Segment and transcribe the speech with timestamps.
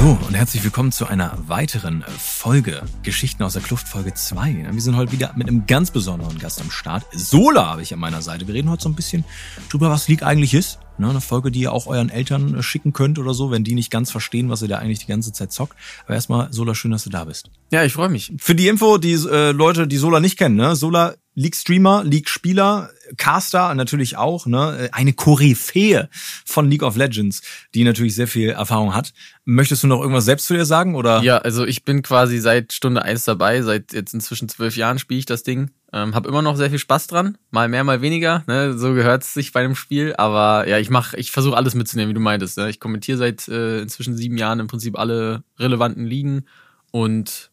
[0.00, 4.68] Hallo und herzlich willkommen zu einer weiteren Folge Geschichten aus der Kluft Folge 2.
[4.72, 7.04] Wir sind heute wieder mit einem ganz besonderen Gast am Start.
[7.12, 8.46] Sola habe ich an meiner Seite.
[8.46, 9.24] Wir reden heute so ein bisschen
[9.68, 10.78] drüber, was League eigentlich ist.
[10.96, 13.74] Ne, eine Folge, die ihr auch euren Eltern äh, schicken könnt oder so, wenn die
[13.74, 15.76] nicht ganz verstehen, was ihr da eigentlich die ganze Zeit zockt.
[16.06, 17.50] Aber erstmal, Sola, schön, dass du da bist.
[17.70, 18.32] Ja, ich freue mich.
[18.38, 20.76] Für die Info, die äh, Leute, die Sola nicht kennen, ne?
[20.76, 24.88] Sola League-Streamer, League-Spieler, Caster natürlich auch, ne?
[24.92, 26.08] Eine Koryphäe
[26.44, 27.42] von League of Legends,
[27.74, 29.12] die natürlich sehr viel Erfahrung hat.
[29.44, 30.94] Möchtest du noch irgendwas selbst zu dir sagen?
[30.94, 31.22] Oder?
[31.22, 35.18] Ja, also ich bin quasi seit Stunde eins dabei, seit jetzt inzwischen zwölf Jahren spiele
[35.18, 35.70] ich das Ding.
[35.92, 38.44] Ähm, hab immer noch sehr viel Spaß dran, mal mehr, mal weniger.
[38.46, 38.78] Ne?
[38.78, 40.14] So gehört es sich bei einem Spiel.
[40.16, 42.58] Aber ja, ich mach, ich versuche alles mitzunehmen, wie du meintest.
[42.58, 42.70] Ne?
[42.70, 46.44] Ich kommentiere seit äh, inzwischen sieben Jahren im Prinzip alle relevanten Ligen
[46.92, 47.49] und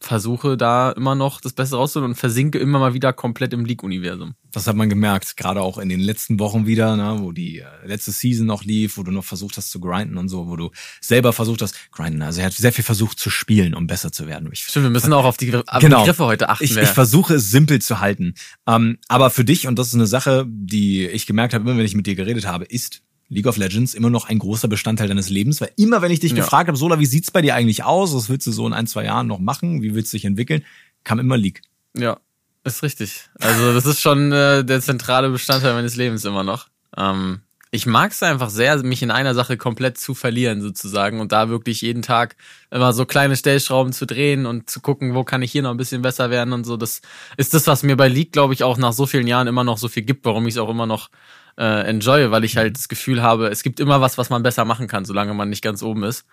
[0.00, 4.34] versuche da immer noch das Beste rauszuholen und versinke immer mal wieder komplett im League-Universum.
[4.52, 7.64] Das hat man gemerkt, gerade auch in den letzten Wochen wieder, ne, wo die äh,
[7.84, 10.70] letzte Season noch lief, wo du noch versucht hast zu grinden und so, wo du
[11.00, 12.22] selber versucht hast, grinden.
[12.22, 14.48] Also er hat sehr viel versucht zu spielen, um besser zu werden.
[14.52, 16.00] Ich, Stimmt, wir müssen auch auf die genau.
[16.00, 16.64] Begriffe heute achten.
[16.64, 18.34] Ich, ich versuche es simpel zu halten.
[18.66, 21.84] Ähm, aber für dich, und das ist eine Sache, die ich gemerkt habe, immer wenn
[21.84, 25.28] ich mit dir geredet habe, ist League of Legends immer noch ein großer Bestandteil deines
[25.28, 26.38] Lebens, weil immer, wenn ich dich ja.
[26.38, 28.14] gefragt habe, Sola, wie sieht's bei dir eigentlich aus?
[28.14, 29.82] Was willst du so in ein, zwei Jahren noch machen?
[29.82, 30.64] Wie willst du dich entwickeln?
[31.04, 31.62] Kam immer League.
[31.96, 32.18] Ja,
[32.64, 33.28] ist richtig.
[33.38, 36.68] Also das ist schon äh, der zentrale Bestandteil meines Lebens immer noch.
[36.96, 41.32] Ähm, ich mag es einfach sehr, mich in einer Sache komplett zu verlieren sozusagen und
[41.32, 42.36] da wirklich jeden Tag
[42.70, 45.76] immer so kleine Stellschrauben zu drehen und zu gucken, wo kann ich hier noch ein
[45.76, 46.78] bisschen besser werden und so.
[46.78, 47.02] Das
[47.36, 49.76] ist das, was mir bei League, glaube ich, auch nach so vielen Jahren immer noch
[49.76, 51.10] so viel gibt, warum ich es auch immer noch
[51.58, 54.64] äh, enjoy, weil ich halt das Gefühl habe, es gibt immer was, was man besser
[54.64, 56.24] machen kann, solange man nicht ganz oben ist.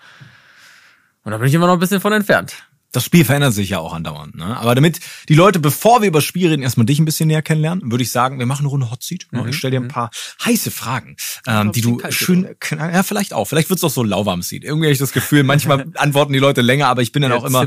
[1.23, 2.53] Und da bin ich immer noch ein bisschen von entfernt.
[2.91, 4.35] Das Spiel verändert sich ja auch andauernd.
[4.35, 4.57] Ne?
[4.57, 7.41] Aber damit die Leute, bevor wir über das Spiel reden, erstmal dich ein bisschen näher
[7.41, 9.27] kennenlernen, würde ich sagen, wir machen eine Runde Hot Seat.
[9.31, 9.41] Ne?
[9.41, 9.49] Mhm.
[9.49, 9.89] Ich stelle dir ein mhm.
[9.89, 10.11] paar
[10.45, 14.63] heiße Fragen, ähm, die du schön, ja vielleicht auch, vielleicht wird's auch so lauwarm Seat.
[14.63, 17.37] Irgendwie habe ich das Gefühl, manchmal antworten die Leute länger, aber ich bin dann ja,
[17.37, 17.65] auch immer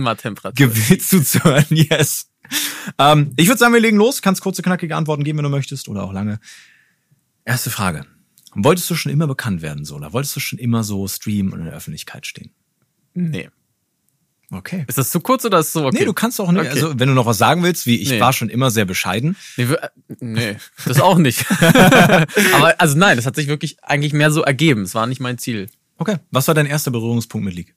[0.54, 1.66] gewillt zuzuhören.
[1.70, 2.28] Yes.
[2.98, 4.22] Ähm, ich würde sagen, wir legen los.
[4.22, 6.41] Kannst kurze, knackige Antworten geben, wenn du möchtest, oder auch lange.
[7.48, 8.04] Erste Frage.
[8.54, 10.12] Wolltest du schon immer bekannt werden, Sola?
[10.12, 12.50] Wolltest du schon immer so streamen und in der Öffentlichkeit stehen?
[13.14, 13.48] Nee.
[14.50, 14.84] Okay.
[14.86, 16.00] Ist das zu kurz oder ist es so okay?
[16.00, 16.60] Nee, du kannst auch nicht.
[16.60, 16.69] Okay.
[16.69, 18.20] Also, wenn du noch was sagen willst, wie ich nee.
[18.20, 19.34] war schon immer sehr bescheiden.
[19.56, 19.66] Nee,
[20.20, 21.50] nee das auch nicht.
[22.53, 24.82] Aber also nein, das hat sich wirklich eigentlich mehr so ergeben.
[24.82, 25.70] Es war nicht mein Ziel.
[25.97, 26.19] Okay.
[26.30, 27.75] Was war dein erster Berührungspunkt mit League?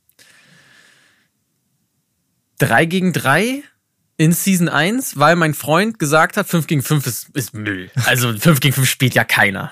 [2.58, 3.64] Drei gegen drei
[4.22, 7.90] in Season 1, weil mein Freund gesagt hat, 5 gegen 5 ist, ist Müll.
[8.06, 9.72] Also 5 gegen 5 spielt ja keiner.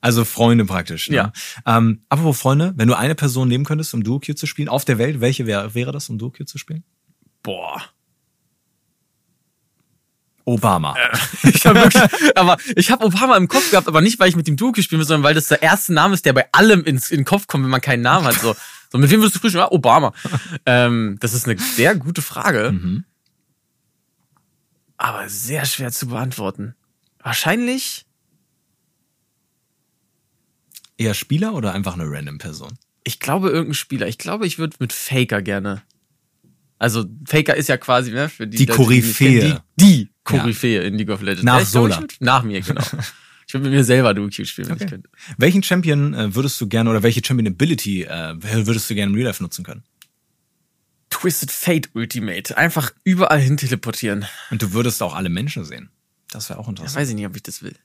[0.00, 1.08] Also Freunde praktisch.
[1.08, 1.16] Ne?
[1.16, 1.32] Ja.
[1.64, 4.98] Ähm, apropos Freunde, wenn du eine Person nehmen könntest, um Duo-Q zu spielen, auf der
[4.98, 6.82] Welt, welche wäre, wäre das, um Duo-Q zu spielen?
[7.44, 7.84] Boah.
[10.44, 10.96] Obama.
[10.98, 11.16] Äh,
[11.54, 12.02] ich hab wirklich,
[12.36, 14.98] aber ich habe Obama im Kopf gehabt, aber nicht, weil ich mit dem Duo spielen
[14.98, 17.46] will, sondern weil das der erste Name ist, der bei allem ins, in den Kopf
[17.46, 18.34] kommt, wenn man keinen Namen hat.
[18.40, 18.56] So,
[18.90, 19.66] so mit wem würdest du frühstücken?
[19.66, 20.12] Ja, Obama.
[20.66, 22.72] ähm, das ist eine sehr gute Frage.
[22.72, 23.04] Mhm
[24.96, 26.74] aber sehr schwer zu beantworten.
[27.22, 28.06] Wahrscheinlich
[30.96, 32.78] eher Spieler oder einfach eine random Person?
[33.04, 34.08] Ich glaube irgendein Spieler.
[34.08, 35.82] Ich glaube, ich würde mit Faker gerne.
[36.78, 39.62] Also Faker ist ja quasi ne, für die, die Koryphäe.
[39.78, 40.82] Die, die Koryphäe ja.
[40.82, 41.44] in League of Legends.
[41.44, 42.02] Nach Sola.
[42.20, 42.80] Nach mir, genau.
[43.46, 44.84] ich würde mit mir selber Duo-Q spielen, wenn okay.
[44.84, 45.08] ich könnte.
[45.38, 48.34] Welchen Champion äh, würdest du gerne oder welche Champion Ability äh,
[48.66, 49.82] würdest du gerne im Real Life nutzen können?
[51.14, 52.56] Twisted Fate Ultimate.
[52.56, 54.26] Einfach überall hin teleportieren.
[54.50, 55.90] Und du würdest auch alle Menschen sehen.
[56.28, 56.94] Das wäre auch interessant.
[56.94, 57.76] Ja, weiß ich nicht, ob ich das will.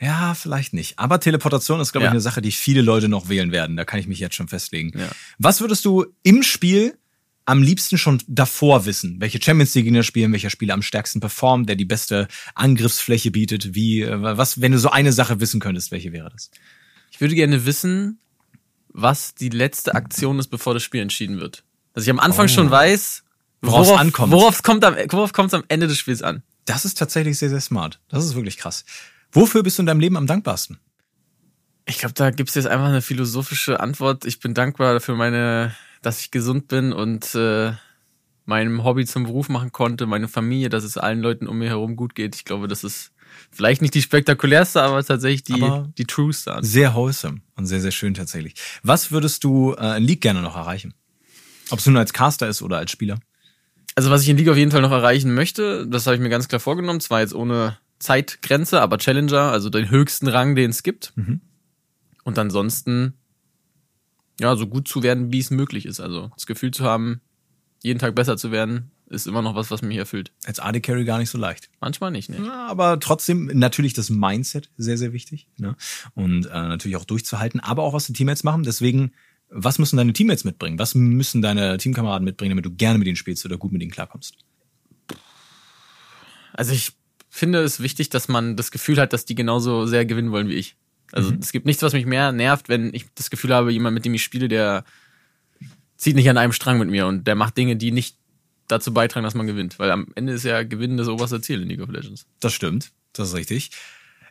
[0.00, 0.98] Ja, vielleicht nicht.
[0.98, 2.10] Aber Teleportation ist, glaube ja.
[2.10, 3.76] ich, eine Sache, die viele Leute noch wählen werden.
[3.76, 4.98] Da kann ich mich jetzt schon festlegen.
[4.98, 5.08] Ja.
[5.38, 6.96] Was würdest du im Spiel
[7.44, 9.20] am liebsten schon davor wissen?
[9.20, 13.74] Welche Champions die Gegner spielen, welcher Spieler am stärksten performt, der die beste Angriffsfläche bietet?
[13.74, 16.50] Wie, äh, was, wenn du so eine Sache wissen könntest, welche wäre das?
[17.10, 18.18] Ich würde gerne wissen,
[18.88, 21.64] was die letzte Aktion ist, bevor das Spiel entschieden wird.
[21.94, 22.48] Dass ich am Anfang oh.
[22.48, 23.24] schon weiß,
[23.62, 24.32] worauf es ankommt.
[24.32, 26.42] Worauf kommt am, worauf kommt es am Ende des Spiels an?
[26.64, 28.00] Das ist tatsächlich sehr, sehr smart.
[28.08, 28.84] Das ist wirklich krass.
[29.32, 30.78] Wofür bist du in deinem Leben am dankbarsten?
[31.86, 34.26] Ich glaube, da gibt es jetzt einfach eine philosophische Antwort.
[34.26, 37.72] Ich bin dankbar für meine, dass ich gesund bin und äh,
[38.44, 41.96] meinem Hobby zum Beruf machen konnte, meine Familie, dass es allen Leuten um mir herum
[41.96, 42.36] gut geht.
[42.36, 43.12] Ich glaube, das ist
[43.50, 46.58] vielleicht nicht die spektakulärste, aber tatsächlich die, aber die Trueste.
[46.60, 48.54] Sehr wholesome und sehr, sehr schön tatsächlich.
[48.82, 50.94] Was würdest du äh, in League gerne noch erreichen?
[51.70, 53.18] Ob es nun als Caster ist oder als Spieler?
[53.94, 56.28] Also was ich in League auf jeden Fall noch erreichen möchte, das habe ich mir
[56.28, 60.82] ganz klar vorgenommen, zwar jetzt ohne Zeitgrenze, aber Challenger, also den höchsten Rang, den es
[60.82, 61.12] gibt.
[61.16, 61.40] Mhm.
[62.22, 63.14] Und ansonsten,
[64.38, 65.98] ja, so gut zu werden, wie es möglich ist.
[66.00, 67.20] Also das Gefühl zu haben,
[67.82, 70.32] jeden Tag besser zu werden, ist immer noch was, was mich erfüllt.
[70.44, 71.70] Als AD Carry gar nicht so leicht.
[71.80, 72.38] Manchmal nicht, ne?
[72.44, 75.48] Ja, aber trotzdem natürlich das Mindset sehr, sehr wichtig.
[75.56, 75.76] Ne?
[76.14, 78.62] Und äh, natürlich auch durchzuhalten, aber auch was die Teammates machen.
[78.62, 79.12] Deswegen
[79.50, 80.78] Was müssen deine Teammates mitbringen?
[80.78, 83.90] Was müssen deine Teamkameraden mitbringen, damit du gerne mit ihnen spielst oder gut mit ihnen
[83.90, 84.34] klarkommst?
[86.52, 86.92] Also ich
[87.30, 90.54] finde es wichtig, dass man das Gefühl hat, dass die genauso sehr gewinnen wollen wie
[90.54, 90.76] ich.
[91.12, 91.38] Also mhm.
[91.40, 94.14] es gibt nichts, was mich mehr nervt, wenn ich das Gefühl habe, jemand, mit dem
[94.14, 94.84] ich spiele, der
[95.96, 98.16] zieht nicht an einem Strang mit mir und der macht Dinge, die nicht
[98.68, 99.78] dazu beitragen, dass man gewinnt.
[99.78, 102.26] Weil am Ende ist ja Gewinnen das oberste Ziel in League of Legends.
[102.40, 102.92] Das stimmt.
[103.12, 103.70] Das ist richtig.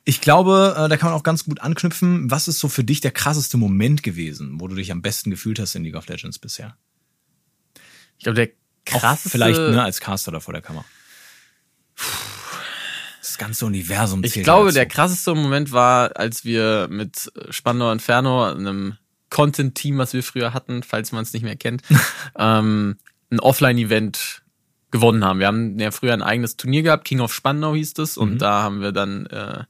[0.08, 2.32] Ich glaube, äh, da kann man auch ganz gut anknüpfen.
[2.32, 5.60] Was ist so für dich der krasseste Moment gewesen, wo du dich am besten gefühlt
[5.60, 6.78] hast in League of Legends bisher?
[8.18, 8.50] Ich glaube, der
[8.86, 9.28] krasseste.
[9.28, 10.86] Auch vielleicht ne, als Caster da vor der Kamera.
[13.20, 14.24] Das ganze Universum.
[14.24, 14.76] Ich glaube, dazu.
[14.76, 18.96] der krasseste Moment war, als wir mit Spandau Inferno, einem
[19.30, 21.82] Content-Team, was wir früher hatten, falls man es nicht mehr kennt,
[22.38, 22.96] ähm,
[23.30, 24.42] ein Offline-Event
[24.90, 25.40] gewonnen haben.
[25.40, 28.38] Wir haben ja früher ein eigenes Turnier gehabt, King of Spandau hieß es, und mhm.
[28.38, 29.66] da haben wir dann äh,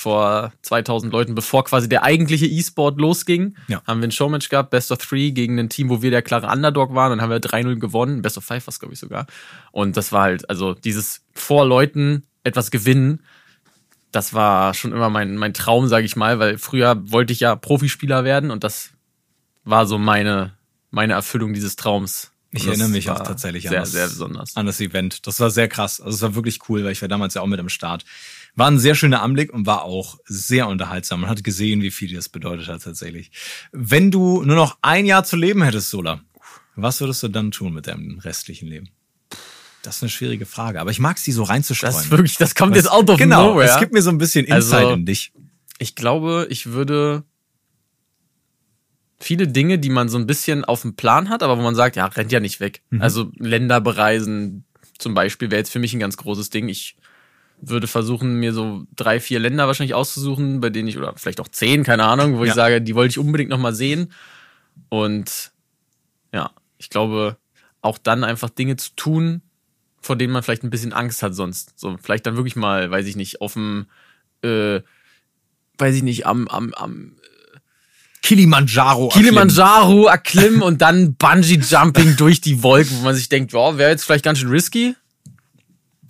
[0.00, 3.82] vor 2000 Leuten, bevor quasi der eigentliche E-Sport losging, ja.
[3.86, 6.46] haben wir ein Showmatch gehabt, Best of Three gegen ein Team, wo wir der klare
[6.46, 9.26] Underdog waren und haben wir 3-0 gewonnen, Best of Five was glaube ich sogar.
[9.72, 13.20] Und das war halt, also dieses vor Leuten etwas gewinnen,
[14.10, 17.54] das war schon immer mein, mein Traum, sage ich mal, weil früher wollte ich ja
[17.54, 18.92] Profispieler werden und das
[19.64, 20.54] war so meine,
[20.90, 22.32] meine Erfüllung dieses Traums.
[22.52, 24.56] Ich erinnere mich auch tatsächlich sehr, an, das, sehr besonders.
[24.56, 25.26] an das Event.
[25.26, 26.00] Das war sehr krass.
[26.00, 28.04] Also es war wirklich cool, weil ich war damals ja auch mit am Start.
[28.56, 31.20] War ein sehr schöner Anblick und war auch sehr unterhaltsam.
[31.20, 33.30] Man hat gesehen, wie viel das bedeutet hat tatsächlich.
[33.72, 36.20] Wenn du nur noch ein Jahr zu leben hättest, Sola,
[36.76, 38.90] was würdest du dann tun mit deinem restlichen Leben?
[39.82, 41.94] Das ist eine schwierige Frage, aber ich mag sie so reinzustreuen.
[41.94, 43.70] Das ist wirklich, das kommt jetzt out of genau, nowhere.
[43.70, 45.32] es gibt mir so ein bisschen Insight also, in dich.
[45.78, 47.24] Ich glaube, ich würde
[49.18, 51.96] viele Dinge, die man so ein bisschen auf dem Plan hat, aber wo man sagt,
[51.96, 52.82] ja, rennt ja nicht weg.
[52.90, 53.00] Mhm.
[53.00, 54.64] Also Länder bereisen
[54.98, 56.68] zum Beispiel wäre jetzt für mich ein ganz großes Ding.
[56.68, 56.96] Ich
[57.60, 61.48] würde versuchen, mir so drei, vier Länder wahrscheinlich auszusuchen, bei denen ich, oder vielleicht auch
[61.48, 62.50] zehn, keine Ahnung, wo ja.
[62.50, 64.12] ich sage, die wollte ich unbedingt nochmal sehen.
[64.88, 65.52] Und
[66.32, 67.36] ja, ich glaube,
[67.82, 69.42] auch dann einfach Dinge zu tun,
[70.00, 71.78] vor denen man vielleicht ein bisschen Angst hat sonst.
[71.78, 73.86] So, vielleicht dann wirklich mal, weiß ich nicht, auf dem,
[74.42, 74.80] äh,
[75.78, 77.16] weiß ich nicht, am, am, am
[78.22, 79.08] Kilimanjaro.
[79.08, 83.90] Kilimanjaro erklimmen und dann Bungee Jumping durch die Wolken, wo man sich denkt, wow, wäre
[83.90, 84.94] jetzt vielleicht ganz schön risky.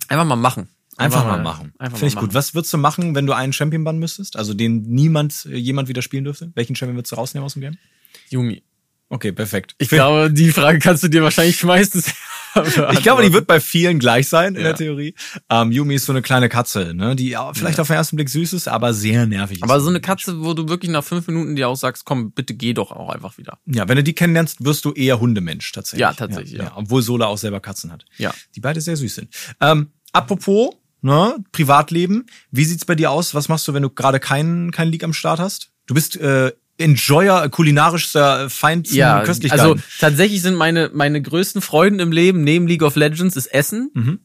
[0.07, 0.69] Einfach mal machen.
[1.01, 1.73] Einfach, einfach mal machen.
[1.79, 2.33] Finde ich gut.
[2.33, 4.37] Was würdest du machen, wenn du einen Champion bannen müsstest?
[4.37, 6.51] Also den niemand, äh, jemand wieder spielen dürfte?
[6.55, 7.77] Welchen Champion würdest du rausnehmen aus dem Game?
[8.29, 8.63] Yumi.
[9.11, 9.75] Okay, perfekt.
[9.77, 12.01] Ich glaube, die Frage kannst du dir wahrscheinlich schmeißen.
[12.93, 14.67] ich glaube, die wird bei vielen gleich sein in ja.
[14.67, 15.15] der Theorie.
[15.49, 17.81] Ähm, Yumi ist so eine kleine Katze, ne, die vielleicht ja.
[17.81, 19.71] auf den ersten Blick süß ist, aber sehr nervig aber ist.
[19.71, 22.53] Aber so eine Katze, wo du wirklich nach fünf Minuten dir auch sagst, komm, bitte
[22.53, 23.59] geh doch auch einfach wieder.
[23.65, 25.99] Ja, wenn du die kennenlernst, wirst du eher Hundemensch tatsächlich.
[25.99, 26.53] Ja, tatsächlich.
[26.53, 26.71] Ja, ja.
[26.75, 28.05] Obwohl Sola auch selber Katzen hat.
[28.17, 28.33] Ja.
[28.55, 29.35] Die beide sehr süß sind.
[29.59, 30.69] Ähm, apropos,
[31.01, 33.33] ne, Privatleben, wie sieht's bei dir aus?
[33.33, 35.71] Was machst du, wenn du gerade keinen kein League am Start hast?
[35.87, 39.65] Du bist äh, Enjoyer kulinarischster Feind ja, Köstlichkeiten.
[39.65, 43.91] Also tatsächlich sind meine meine größten Freuden im Leben neben League of Legends ist Essen
[43.93, 44.19] mhm.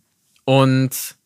[0.45, 1.17] und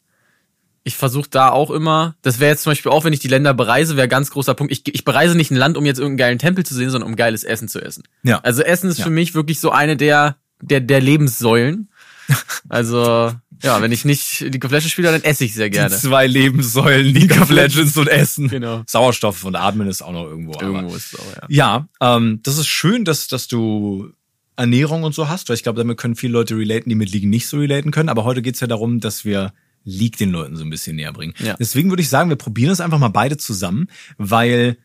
[0.82, 3.52] ich versuche da auch immer, das wäre jetzt zum Beispiel auch, wenn ich die Länder
[3.52, 4.72] bereise, wäre ganz großer Punkt.
[4.72, 7.16] Ich, ich bereise nicht ein Land, um jetzt irgendeinen geilen Tempel zu sehen, sondern um
[7.16, 8.02] geiles Essen zu essen.
[8.22, 8.40] Ja.
[8.40, 9.04] Also Essen ist ja.
[9.04, 11.88] für mich wirklich so eine der der der Lebenssäulen.
[12.68, 13.32] Also
[13.62, 15.94] ja, wenn ich nicht League of Legends spiele, dann esse ich sehr gerne.
[15.94, 18.48] Die zwei Lebenssäulen, League of Legends und Essen.
[18.48, 18.82] Genau.
[18.86, 20.52] Sauerstoff und Atmen ist auch noch irgendwo.
[20.60, 20.96] Irgendwo aber.
[20.96, 21.86] ist es auch, ja.
[22.00, 24.12] Ja, ähm, das ist schön, dass, dass du
[24.56, 27.24] Ernährung und so hast, weil ich glaube, damit können viele Leute relaten, die mit League
[27.24, 28.08] nicht so relaten können.
[28.08, 29.52] Aber heute geht's ja darum, dass wir
[29.84, 31.34] League den Leuten so ein bisschen näher bringen.
[31.38, 31.56] Ja.
[31.58, 33.88] Deswegen würde ich sagen, wir probieren es einfach mal beide zusammen,
[34.18, 34.76] weil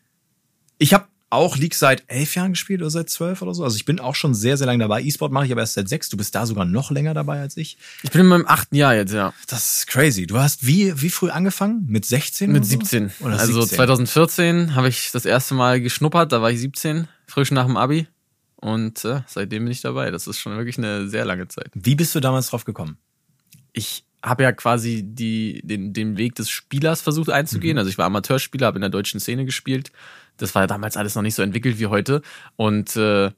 [0.78, 3.64] ich habe auch League seit elf Jahren gespielt oder seit zwölf oder so.
[3.64, 5.02] Also ich bin auch schon sehr, sehr lange dabei.
[5.02, 6.08] E-Sport mache ich aber erst seit sechs.
[6.08, 7.78] Du bist da sogar noch länger dabei als ich.
[8.02, 9.34] Ich bin in meinem achten Jahr jetzt, ja.
[9.48, 10.26] Das ist crazy.
[10.26, 11.84] Du hast wie, wie früh angefangen?
[11.88, 12.52] Mit 16?
[12.52, 13.10] Mit 17.
[13.18, 13.26] So?
[13.26, 13.76] Also 17?
[13.76, 16.30] 2014 habe ich das erste Mal geschnuppert.
[16.30, 18.06] Da war ich 17, frisch nach dem Abi.
[18.56, 20.10] Und äh, seitdem bin ich dabei.
[20.10, 21.70] Das ist schon wirklich eine sehr lange Zeit.
[21.74, 22.98] Wie bist du damals drauf gekommen?
[23.72, 27.74] Ich habe ja quasi die, den, den Weg des Spielers versucht einzugehen.
[27.74, 27.78] Mhm.
[27.78, 29.90] Also ich war Amateurspieler, habe in der deutschen Szene gespielt
[30.36, 32.22] das war ja damals alles noch nicht so entwickelt wie heute.
[32.56, 33.30] Und äh,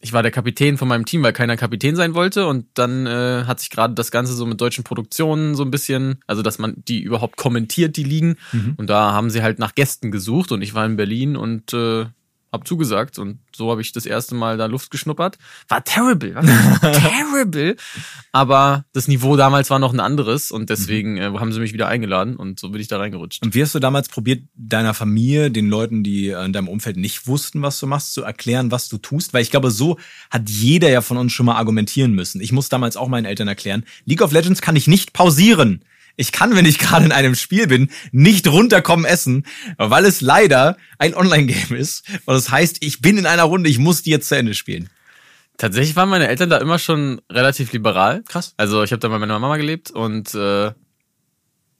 [0.00, 2.46] ich war der Kapitän von meinem Team, weil keiner Kapitän sein wollte.
[2.46, 6.20] Und dann äh, hat sich gerade das Ganze so mit deutschen Produktionen so ein bisschen,
[6.26, 8.36] also dass man die überhaupt kommentiert, die liegen.
[8.52, 8.74] Mhm.
[8.76, 12.06] Und da haben sie halt nach Gästen gesucht und ich war in Berlin und äh,
[12.54, 15.38] hab zugesagt und so habe ich das erste Mal da Luft geschnuppert.
[15.68, 16.42] War terrible, war
[16.92, 17.76] terrible.
[18.32, 21.88] Aber das Niveau damals war noch ein anderes und deswegen äh, haben sie mich wieder
[21.88, 23.42] eingeladen und so bin ich da reingerutscht.
[23.42, 27.26] Und wie hast du damals probiert, deiner Familie, den Leuten, die in deinem Umfeld nicht
[27.26, 29.34] wussten, was du machst, zu erklären, was du tust?
[29.34, 29.98] Weil ich glaube, so
[30.30, 32.40] hat jeder ja von uns schon mal argumentieren müssen.
[32.40, 35.84] Ich muss damals auch meinen Eltern erklären, League of Legends kann ich nicht pausieren.
[36.16, 40.76] Ich kann, wenn ich gerade in einem Spiel bin, nicht runterkommen essen, weil es leider
[40.98, 42.08] ein Online-Game ist.
[42.26, 44.88] Und das heißt, ich bin in einer Runde, ich muss die jetzt zu Ende spielen.
[45.56, 48.22] Tatsächlich waren meine Eltern da immer schon relativ liberal.
[48.26, 48.54] Krass.
[48.56, 50.72] Also ich habe da bei meiner Mama gelebt und äh,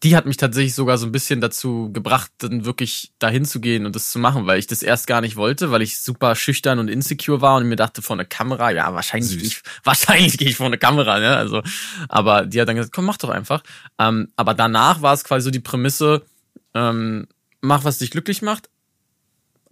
[0.04, 3.86] die hat mich tatsächlich sogar so ein bisschen dazu gebracht, dann wirklich dahin zu gehen
[3.86, 6.78] und das zu machen, weil ich das erst gar nicht wollte, weil ich super schüchtern
[6.78, 10.48] und insecure war und mir dachte, vor einer Kamera, ja, wahrscheinlich gehe ich, wahrscheinlich gehe
[10.48, 11.34] ich vor eine Kamera, ne?
[11.34, 11.62] Also,
[12.10, 13.62] aber die hat dann gesagt, komm, mach doch einfach.
[13.98, 16.26] Ähm, aber danach war es quasi so die Prämisse,
[16.74, 17.26] ähm,
[17.62, 18.68] mach, was dich glücklich macht,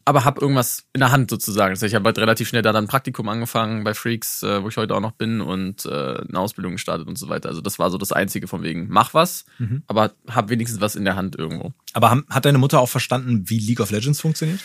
[0.04, 1.72] aber habe irgendwas in der Hand sozusagen.
[1.72, 4.68] Heißt, ich habe halt relativ schnell da dann ein Praktikum angefangen bei Freaks, äh, wo
[4.68, 7.48] ich heute auch noch bin und äh, eine Ausbildung gestartet und so weiter.
[7.48, 9.82] Also das war so das Einzige von wegen, mach was, mhm.
[9.86, 11.72] aber hab wenigstens was in der Hand irgendwo.
[11.92, 14.60] Aber hat deine Mutter auch verstanden, wie League of Legends funktioniert?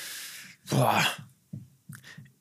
[0.70, 1.02] Boah,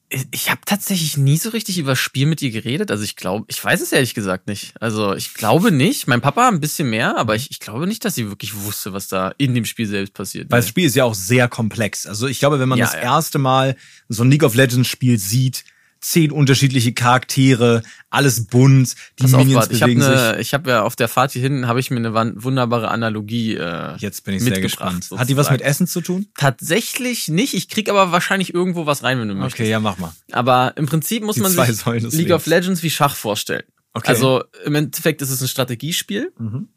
[0.09, 2.93] ich habe tatsächlich nie so richtig über Spiel mit ihr geredet.
[2.93, 4.73] Also ich glaube, ich weiß es ehrlich gesagt nicht.
[4.81, 6.07] Also ich glaube nicht.
[6.07, 9.09] Mein Papa ein bisschen mehr, aber ich, ich glaube nicht, dass sie wirklich wusste, was
[9.09, 10.51] da in dem Spiel selbst passiert.
[10.51, 12.07] Weil das Spiel ist ja auch sehr komplex.
[12.07, 13.01] Also ich glaube, wenn man ja, das ja.
[13.01, 13.77] erste Mal
[14.09, 15.65] so ein League of Legends Spiel sieht,
[16.07, 20.71] zehn unterschiedliche Charaktere, alles bunt, die Pass Minions auf, bewegen ich hab ne, Ich habe
[20.71, 23.55] ja auf der Fahrt hier hinten habe ich mir eine wunderbare Analogie.
[23.55, 25.03] Äh, Jetzt bin ich sehr gespannt.
[25.03, 25.21] Sozusagen.
[25.21, 26.29] Hat die was mit Essen zu tun?
[26.37, 27.55] Tatsächlich nicht.
[27.55, 29.61] Ich krieg aber wahrscheinlich irgendwo was rein, wenn du okay, möchtest.
[29.63, 30.13] Okay, ja mach mal.
[30.31, 32.33] Aber im Prinzip muss die man sich League Lebens.
[32.33, 33.65] of Legends wie Schach vorstellen.
[33.93, 34.09] Okay.
[34.09, 36.69] Also im Endeffekt ist es ein Strategiespiel, mhm.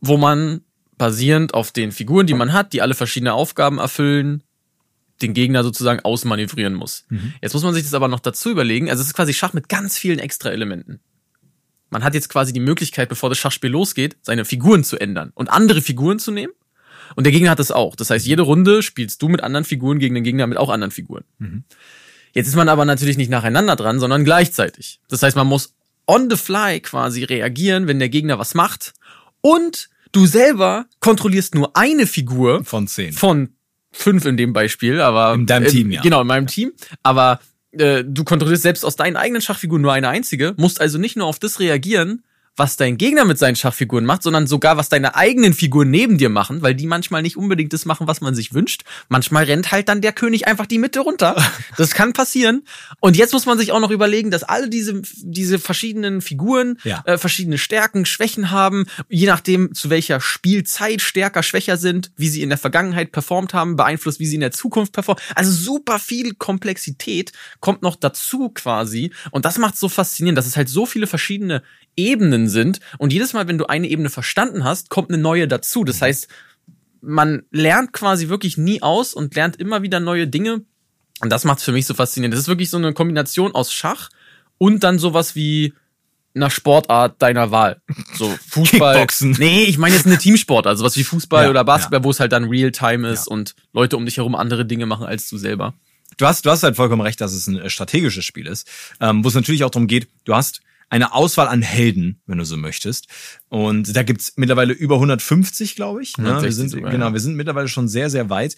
[0.00, 0.60] wo man
[0.96, 4.43] basierend auf den Figuren, die man hat, die alle verschiedene Aufgaben erfüllen,
[5.22, 7.04] den Gegner sozusagen ausmanövrieren muss.
[7.08, 7.34] Mhm.
[7.40, 8.90] Jetzt muss man sich das aber noch dazu überlegen.
[8.90, 11.00] Also es ist quasi Schach mit ganz vielen extra Elementen.
[11.90, 15.48] Man hat jetzt quasi die Möglichkeit, bevor das Schachspiel losgeht, seine Figuren zu ändern und
[15.48, 16.52] andere Figuren zu nehmen.
[17.14, 17.94] Und der Gegner hat das auch.
[17.94, 20.90] Das heißt, jede Runde spielst du mit anderen Figuren gegen den Gegner mit auch anderen
[20.90, 21.24] Figuren.
[21.38, 21.64] Mhm.
[22.32, 25.00] Jetzt ist man aber natürlich nicht nacheinander dran, sondern gleichzeitig.
[25.08, 25.74] Das heißt, man muss
[26.06, 28.94] on the fly quasi reagieren, wenn der Gegner was macht.
[29.40, 33.12] Und du selber kontrollierst nur eine Figur von zehn.
[33.12, 33.50] Von
[33.94, 36.02] fünf in dem Beispiel, aber in deinem Team, ja.
[36.02, 36.72] Genau, in meinem Team.
[37.02, 37.40] Aber
[37.72, 41.26] äh, du kontrollierst selbst aus deinen eigenen Schachfiguren nur eine einzige, musst also nicht nur
[41.26, 42.24] auf das reagieren,
[42.56, 46.28] was dein Gegner mit seinen Schachfiguren macht, sondern sogar, was deine eigenen Figuren neben dir
[46.28, 48.82] machen, weil die manchmal nicht unbedingt das machen, was man sich wünscht.
[49.08, 51.36] Manchmal rennt halt dann der König einfach die Mitte runter.
[51.76, 52.62] Das kann passieren.
[53.00, 57.02] Und jetzt muss man sich auch noch überlegen, dass alle diese, diese verschiedenen Figuren ja.
[57.04, 62.42] äh, verschiedene Stärken, Schwächen haben, je nachdem, zu welcher Spielzeit stärker, schwächer sind, wie sie
[62.42, 65.22] in der Vergangenheit performt haben, beeinflusst, wie sie in der Zukunft performen.
[65.34, 69.12] Also super viel Komplexität kommt noch dazu quasi.
[69.30, 71.62] Und das macht so faszinierend, dass es halt so viele verschiedene
[71.96, 75.84] Ebenen sind und jedes Mal, wenn du eine Ebene verstanden hast, kommt eine neue dazu.
[75.84, 76.28] Das heißt,
[77.00, 80.62] man lernt quasi wirklich nie aus und lernt immer wieder neue Dinge.
[81.20, 82.34] Und das macht es für mich so faszinierend.
[82.34, 84.10] Das ist wirklich so eine Kombination aus Schach
[84.58, 85.74] und dann sowas wie
[86.34, 87.80] einer Sportart deiner Wahl.
[88.14, 88.94] So Fußball.
[88.94, 89.36] Kickboxen.
[89.38, 92.04] Nee, ich meine jetzt eine Teamsport, also was wie Fußball ja, oder Basketball, ja.
[92.04, 93.32] wo es halt dann Real-Time ist ja.
[93.32, 95.74] und Leute um dich herum andere Dinge machen als du selber.
[96.16, 98.68] Du hast, du hast halt vollkommen recht, dass es ein äh, strategisches Spiel ist,
[99.00, 102.44] ähm, wo es natürlich auch darum geht, du hast eine Auswahl an Helden, wenn du
[102.44, 103.08] so möchtest.
[103.48, 106.16] Und da gibt's mittlerweile über 150, glaube ich.
[106.18, 106.42] Ne?
[106.42, 108.56] Wir sind, sogar, genau, wir sind mittlerweile schon sehr, sehr weit.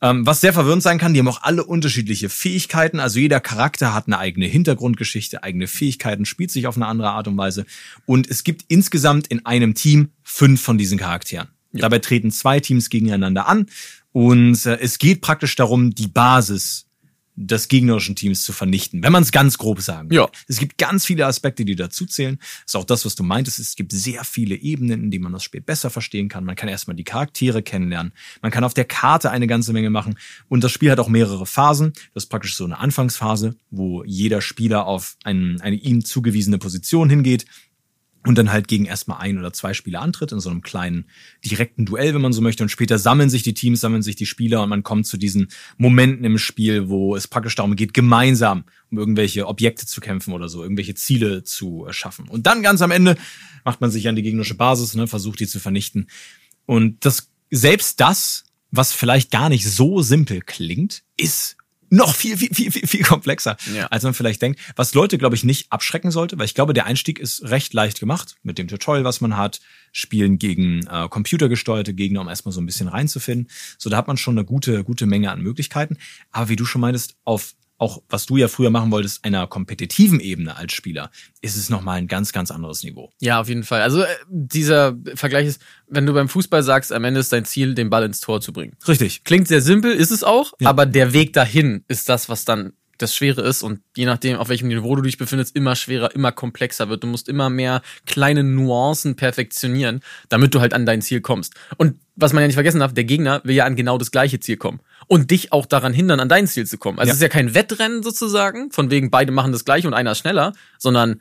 [0.00, 3.00] Ähm, was sehr verwirrend sein kann, die haben auch alle unterschiedliche Fähigkeiten.
[3.00, 7.28] Also jeder Charakter hat eine eigene Hintergrundgeschichte, eigene Fähigkeiten, spielt sich auf eine andere Art
[7.28, 7.64] und Weise.
[8.04, 11.48] Und es gibt insgesamt in einem Team fünf von diesen Charakteren.
[11.72, 11.82] Ja.
[11.82, 13.66] Dabei treten zwei Teams gegeneinander an.
[14.12, 16.86] Und äh, es geht praktisch darum, die Basis
[17.36, 20.16] des gegnerischen Teams zu vernichten, wenn man es ganz grob sagen will.
[20.16, 20.28] Ja.
[20.46, 22.38] Es gibt ganz viele Aspekte, die dazu zählen.
[22.38, 23.58] Das ist auch das, was du meintest.
[23.58, 26.44] Es gibt sehr viele Ebenen, in denen man das Spiel besser verstehen kann.
[26.44, 28.12] Man kann erstmal die Charaktere kennenlernen.
[28.40, 30.16] Man kann auf der Karte eine ganze Menge machen.
[30.48, 31.92] Und das Spiel hat auch mehrere Phasen.
[32.14, 37.10] Das ist praktisch so eine Anfangsphase, wo jeder Spieler auf einen, eine ihm zugewiesene Position
[37.10, 37.46] hingeht
[38.26, 41.04] und dann halt gegen erstmal ein oder zwei Spieler antritt in so einem kleinen
[41.44, 42.62] direkten Duell, wenn man so möchte.
[42.62, 45.48] Und später sammeln sich die Teams, sammeln sich die Spieler und man kommt zu diesen
[45.76, 50.48] Momenten im Spiel, wo es praktisch darum geht, gemeinsam um irgendwelche Objekte zu kämpfen oder
[50.48, 52.28] so, irgendwelche Ziele zu schaffen.
[52.28, 53.16] Und dann ganz am Ende
[53.64, 56.08] macht man sich an die gegnerische Basis, ne, versucht die zu vernichten.
[56.66, 61.56] Und das selbst das, was vielleicht gar nicht so simpel klingt, ist
[61.90, 63.86] noch viel, viel, viel, viel, viel komplexer, ja.
[63.86, 64.60] als man vielleicht denkt.
[64.76, 68.00] Was Leute, glaube ich, nicht abschrecken sollte, weil ich glaube, der Einstieg ist recht leicht
[68.00, 69.60] gemacht mit dem Tutorial, was man hat,
[69.92, 73.48] Spielen gegen äh, computergesteuerte Gegner, um erstmal so ein bisschen reinzufinden.
[73.78, 75.98] So, da hat man schon eine gute, gute Menge an Möglichkeiten.
[76.32, 80.18] Aber wie du schon meintest, auf auch was du ja früher machen wolltest, einer kompetitiven
[80.18, 81.10] Ebene als Spieler,
[81.42, 83.10] ist es nochmal ein ganz, ganz anderes Niveau.
[83.20, 83.82] Ja, auf jeden Fall.
[83.82, 87.74] Also äh, dieser Vergleich ist, wenn du beim Fußball sagst, am Ende ist dein Ziel,
[87.74, 88.74] den Ball ins Tor zu bringen.
[88.88, 89.24] Richtig.
[89.24, 90.68] Klingt sehr simpel, ist es auch, ja.
[90.70, 94.48] aber der Weg dahin ist das, was dann das Schwere ist und je nachdem, auf
[94.48, 97.02] welchem Niveau du dich befindest, immer schwerer, immer komplexer wird.
[97.02, 101.54] Du musst immer mehr kleine Nuancen perfektionieren, damit du halt an dein Ziel kommst.
[101.76, 104.38] Und was man ja nicht vergessen darf, der Gegner will ja an genau das gleiche
[104.40, 106.98] Ziel kommen und dich auch daran hindern, an dein Ziel zu kommen.
[106.98, 107.12] Also ja.
[107.12, 110.18] es ist ja kein Wettrennen sozusagen, von wegen beide machen das gleiche und einer ist
[110.18, 111.20] schneller, sondern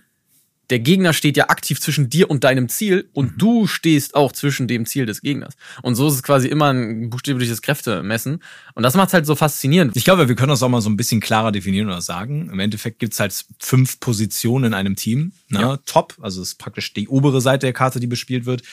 [0.69, 3.37] der Gegner steht ja aktiv zwischen dir und deinem Ziel und mhm.
[3.37, 5.55] du stehst auch zwischen dem Ziel des Gegners.
[5.81, 8.39] Und so ist es quasi immer ein buchstäbliches Kräftemessen.
[8.73, 9.95] Und das macht es halt so faszinierend.
[9.95, 12.49] Ich glaube, wir können das auch mal so ein bisschen klarer definieren oder sagen.
[12.49, 15.33] Im Endeffekt gibt's halt fünf Positionen in einem Team.
[15.49, 15.59] Ne?
[15.59, 15.77] Ja.
[15.85, 18.63] Top, also das ist praktisch die obere Seite der Karte, die bespielt wird.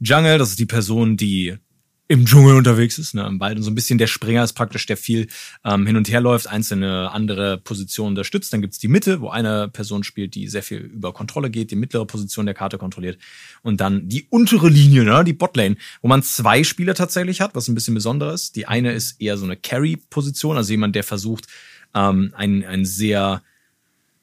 [0.00, 1.56] Jungle, das ist die Person, die
[2.10, 3.58] im Dschungel unterwegs ist, ne, im Wald.
[3.58, 5.28] Und so ein bisschen der Springer ist praktisch, der viel
[5.62, 8.50] ähm, hin und her läuft, einzelne andere Positionen unterstützt.
[8.52, 11.76] Dann gibt's die Mitte, wo eine Person spielt, die sehr viel über Kontrolle geht, die
[11.76, 13.18] mittlere Position der Karte kontrolliert.
[13.62, 17.68] Und dann die untere Linie, ne, die Botlane, wo man zwei Spieler tatsächlich hat, was
[17.68, 18.52] ein bisschen besonderes.
[18.52, 21.46] Die eine ist eher so eine Carry-Position, also jemand, der versucht,
[21.94, 23.42] ähm, ein, ein sehr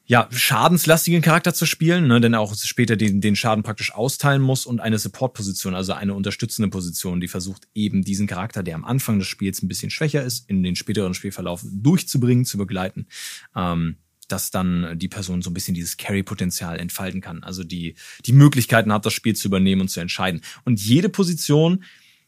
[0.08, 4.66] ja, schadenslastigen Charakter zu spielen, ne, denn auch später den, den Schaden praktisch austeilen muss
[4.68, 9.18] und eine Support-Position, also eine unterstützende Position, die versucht eben diesen Charakter, der am Anfang
[9.18, 13.08] des Spiels ein bisschen schwächer ist, in den späteren Spielverlauf durchzubringen, zu begleiten,
[13.56, 13.98] ähm,
[14.28, 17.96] dass dann die Person so ein bisschen dieses Carry-Potenzial entfalten kann, also die,
[18.26, 20.42] die Möglichkeiten hat, das Spiel zu übernehmen und zu entscheiden.
[20.66, 21.84] Und jede Position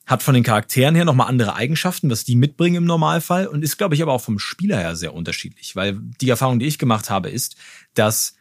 [0.07, 3.77] hat von den Charakteren her nochmal andere Eigenschaften, was die mitbringen im Normalfall und ist,
[3.77, 7.09] glaube ich, aber auch vom Spieler her sehr unterschiedlich, weil die Erfahrung, die ich gemacht
[7.09, 7.57] habe, ist,
[7.93, 8.37] dass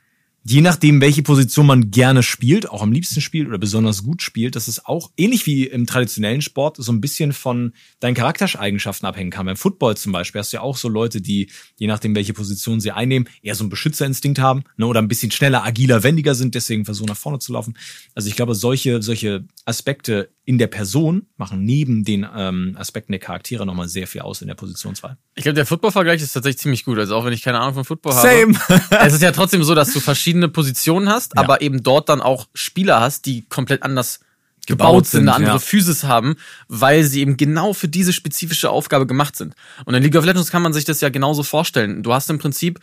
[0.49, 4.55] je nachdem, welche Position man gerne spielt, auch am liebsten spielt oder besonders gut spielt,
[4.55, 9.33] dass es auch ähnlich wie im traditionellen Sport so ein bisschen von deinen Charaktereigenschaften abhängen
[9.33, 9.47] kann.
[9.47, 12.79] Beim Football zum Beispiel hast du ja auch so Leute, die, je nachdem, welche Position
[12.79, 16.55] sie einnehmen, eher so einen Beschützerinstinkt haben ne, oder ein bisschen schneller, agiler, wendiger sind,
[16.55, 17.77] deswegen versuchen nach vorne zu laufen.
[18.15, 23.19] Also ich glaube, solche, solche Aspekte in der Person machen neben den ähm, Aspekten der
[23.19, 25.19] Charaktere nochmal sehr viel aus in der Positionswahl.
[25.35, 26.99] Ich glaube, der Football-Vergleich ist tatsächlich ziemlich gut.
[27.01, 28.57] Also auch wenn ich keine Ahnung von Football Same.
[28.57, 28.81] habe.
[29.07, 31.43] es ist ja trotzdem so, dass du verschiedene Positionen hast, ja.
[31.43, 34.21] aber eben dort dann auch Spieler hast, die komplett anders
[34.69, 35.59] gebaut, gebaut sind, eine andere ja.
[35.59, 36.37] Physis haben,
[36.69, 39.55] weil sie eben genau für diese spezifische Aufgabe gemacht sind.
[39.85, 42.05] Und in League of Legends kann man sich das ja genauso vorstellen.
[42.05, 42.79] Du hast im Prinzip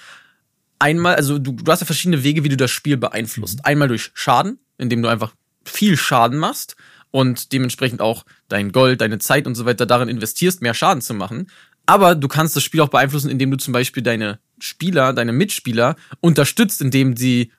[0.79, 3.59] einmal, also du, du hast ja verschiedene Wege, wie du das Spiel beeinflusst.
[3.59, 3.65] Mhm.
[3.65, 5.33] Einmal durch Schaden, indem du einfach
[5.63, 6.75] viel Schaden machst
[7.13, 11.13] und dementsprechend auch dein Gold, deine Zeit und so weiter darin investierst, mehr Schaden zu
[11.13, 11.47] machen.
[11.85, 15.95] Aber du kannst das Spiel auch beeinflussen, indem du zum Beispiel deine Spieler, deine Mitspieler
[16.21, 17.51] unterstützt, indem sie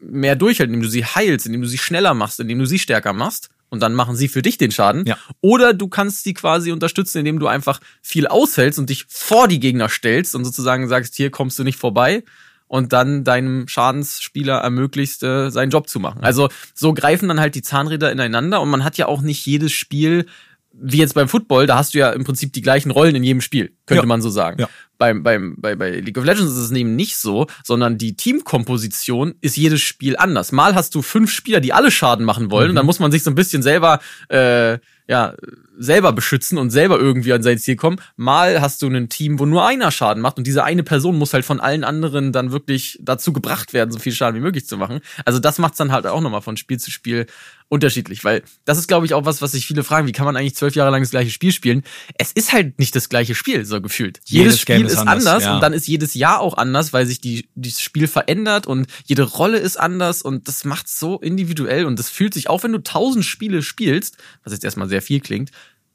[0.00, 3.12] mehr durchhalten, indem du sie heilst, indem du sie schneller machst, indem du sie stärker
[3.12, 3.50] machst.
[3.68, 5.04] Und dann machen sie für dich den Schaden.
[5.04, 5.18] Ja.
[5.42, 9.60] Oder du kannst sie quasi unterstützen, indem du einfach viel aushältst und dich vor die
[9.60, 12.24] Gegner stellst und sozusagen sagst, hier kommst du nicht vorbei
[12.70, 16.22] und dann deinem Schadensspieler ermöglicht, äh, seinen Job zu machen.
[16.22, 19.72] Also so greifen dann halt die Zahnräder ineinander und man hat ja auch nicht jedes
[19.72, 20.26] Spiel
[20.72, 23.40] wie jetzt beim Football, da hast du ja im Prinzip die gleichen Rollen in jedem
[23.40, 24.06] Spiel, könnte ja.
[24.06, 24.60] man so sagen.
[24.60, 24.68] Ja.
[24.98, 29.34] Beim, beim, bei, bei League of Legends ist es eben nicht so, sondern die Teamkomposition
[29.40, 30.52] ist jedes Spiel anders.
[30.52, 32.70] Mal hast du fünf Spieler, die alle Schaden machen wollen, mhm.
[32.70, 34.78] und dann muss man sich so ein bisschen selber äh,
[35.10, 35.34] ja,
[35.76, 38.00] selber beschützen und selber irgendwie an sein Ziel kommen.
[38.14, 41.34] Mal hast du ein Team, wo nur einer Schaden macht und diese eine Person muss
[41.34, 44.76] halt von allen anderen dann wirklich dazu gebracht werden, so viel Schaden wie möglich zu
[44.76, 45.00] machen.
[45.24, 47.26] Also das macht's dann halt auch nochmal von Spiel zu Spiel
[47.70, 50.36] unterschiedlich, weil das ist, glaube ich, auch was, was sich viele fragen, wie kann man
[50.36, 51.84] eigentlich zwölf Jahre lang das gleiche Spiel spielen?
[52.18, 54.18] Es ist halt nicht das gleiche Spiel, so gefühlt.
[54.24, 55.54] Jedes, jedes Spiel ist anders, anders ja.
[55.54, 59.22] und dann ist jedes Jahr auch anders, weil sich die, das Spiel verändert und jede
[59.22, 62.82] Rolle ist anders und das macht's so individuell und das fühlt sich, auch wenn du
[62.82, 65.50] tausend Spiele spielst, was jetzt erstmal sehr viel klingt,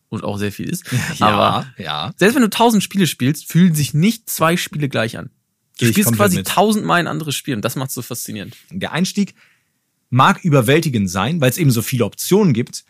[0.08, 0.86] und auch sehr viel ist.
[1.18, 2.14] Ja, aber ja.
[2.16, 5.30] Selbst wenn du tausend Spiele spielst, fühlen sich nicht zwei Spiele gleich an.
[5.80, 8.56] Du ich spielst quasi tausendmal ein anderes Spiel und das macht so faszinierend.
[8.70, 9.36] Der Einstieg
[10.16, 12.86] mag überwältigend sein, weil es eben so viele Optionen gibt,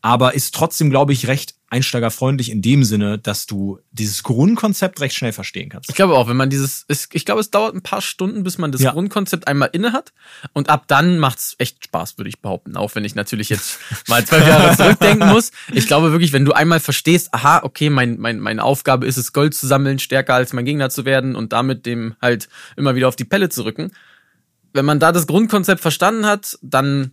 [0.00, 5.14] aber ist trotzdem, glaube ich, recht einsteigerfreundlich in dem Sinne, dass du dieses Grundkonzept recht
[5.14, 5.90] schnell verstehen kannst.
[5.90, 8.72] Ich glaube auch, wenn man dieses, ich glaube, es dauert ein paar Stunden, bis man
[8.72, 8.92] das ja.
[8.92, 10.12] Grundkonzept einmal inne hat
[10.54, 12.76] und ab dann macht's echt Spaß, würde ich behaupten.
[12.76, 15.52] Auch wenn ich natürlich jetzt mal zwölf Jahre zurückdenken muss.
[15.72, 19.32] Ich glaube wirklich, wenn du einmal verstehst, aha, okay, mein, mein, meine Aufgabe ist es,
[19.32, 23.08] Gold zu sammeln, stärker als mein Gegner zu werden und damit dem halt immer wieder
[23.08, 23.92] auf die Pelle zu rücken.
[24.72, 27.12] Wenn man da das Grundkonzept verstanden hat, dann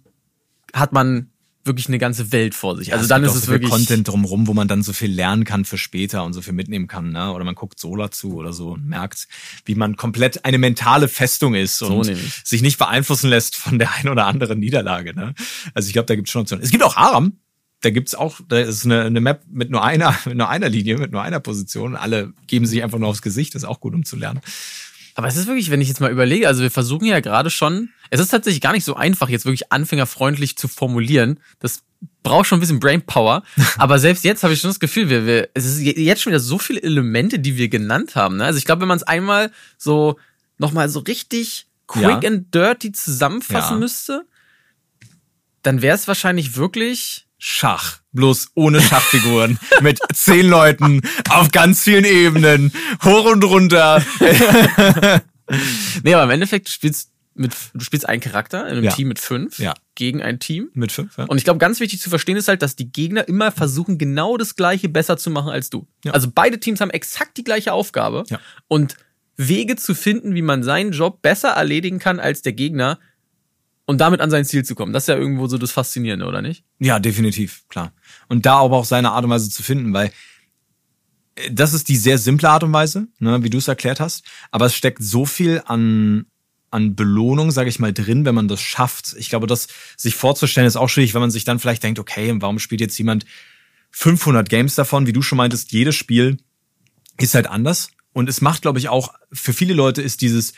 [0.73, 1.29] hat man
[1.65, 2.87] wirklich eine ganze Welt vor sich.
[2.87, 5.43] Ja, also dann ist es so wirklich Content drumrum, wo man dann so viel lernen
[5.43, 7.31] kann für später und so viel mitnehmen kann, ne?
[7.31, 9.27] Oder man guckt Sola zu oder so und merkt,
[9.65, 13.93] wie man komplett eine mentale Festung ist und so sich nicht beeinflussen lässt von der
[13.93, 15.33] einen oder anderen Niederlage, ne?
[15.73, 16.63] Also ich glaube, da gibt es schon Optionen.
[16.63, 17.33] Es gibt auch Aram,
[17.81, 20.97] da gibt's auch, da ist eine, eine Map mit nur einer, mit nur einer Linie,
[20.97, 21.95] mit nur einer Position.
[21.95, 24.41] Alle geben sich einfach nur aufs Gesicht, das ist auch gut, um zu lernen.
[25.19, 27.89] Aber es ist wirklich, wenn ich jetzt mal überlege, also wir versuchen ja gerade schon,
[28.09, 31.41] es ist tatsächlich gar nicht so einfach, jetzt wirklich anfängerfreundlich zu formulieren.
[31.59, 31.83] Das
[32.23, 33.43] braucht schon ein bisschen Brainpower.
[33.77, 36.39] Aber selbst jetzt habe ich schon das Gefühl, wir, wir, es ist jetzt schon wieder
[36.39, 38.37] so viele Elemente, die wir genannt haben.
[38.37, 38.45] Ne?
[38.45, 40.17] Also ich glaube, wenn man es einmal so
[40.57, 42.29] nochmal so richtig quick ja.
[42.29, 43.79] and dirty zusammenfassen ja.
[43.79, 44.25] müsste,
[45.63, 48.01] dann wäre es wahrscheinlich wirklich Schach.
[48.11, 49.57] Bloß ohne Schachfiguren.
[49.81, 52.71] mit zehn Leuten auf ganz vielen Ebenen.
[53.03, 54.03] Hoch und runter.
[56.03, 58.91] nee, aber im Endeffekt spielst mit, du spielst einen Charakter in einem ja.
[58.91, 59.73] Team mit fünf ja.
[59.95, 60.69] gegen ein Team.
[60.73, 61.23] Mit fünf, ja.
[61.23, 64.35] Und ich glaube, ganz wichtig zu verstehen ist halt, dass die Gegner immer versuchen, genau
[64.35, 65.87] das Gleiche besser zu machen als du.
[66.03, 66.11] Ja.
[66.11, 68.25] Also beide Teams haben exakt die gleiche Aufgabe.
[68.27, 68.41] Ja.
[68.67, 68.97] Und
[69.37, 72.99] Wege zu finden, wie man seinen Job besser erledigen kann als der Gegner
[73.89, 74.93] und damit an sein Ziel zu kommen.
[74.93, 76.63] Das ist ja irgendwo so das Faszinierende, oder nicht?
[76.77, 77.91] Ja, definitiv, klar.
[78.27, 80.11] Und da aber auch seine Art und Weise zu finden, weil
[81.33, 84.25] äh, das ist die sehr simple Art und Weise, ne, wie du es erklärt hast,
[84.51, 86.27] aber es steckt so viel an
[86.69, 89.15] an Belohnung, sage ich mal, drin, wenn man das schafft.
[89.17, 92.31] Ich glaube, das sich vorzustellen ist auch schwierig, wenn man sich dann vielleicht denkt, okay,
[92.35, 93.25] warum spielt jetzt jemand
[93.89, 96.37] 500 Games davon, wie du schon meintest, jedes Spiel
[97.17, 97.89] ist halt anders.
[98.13, 100.53] Und es macht, glaube ich, auch für viele Leute ist dieses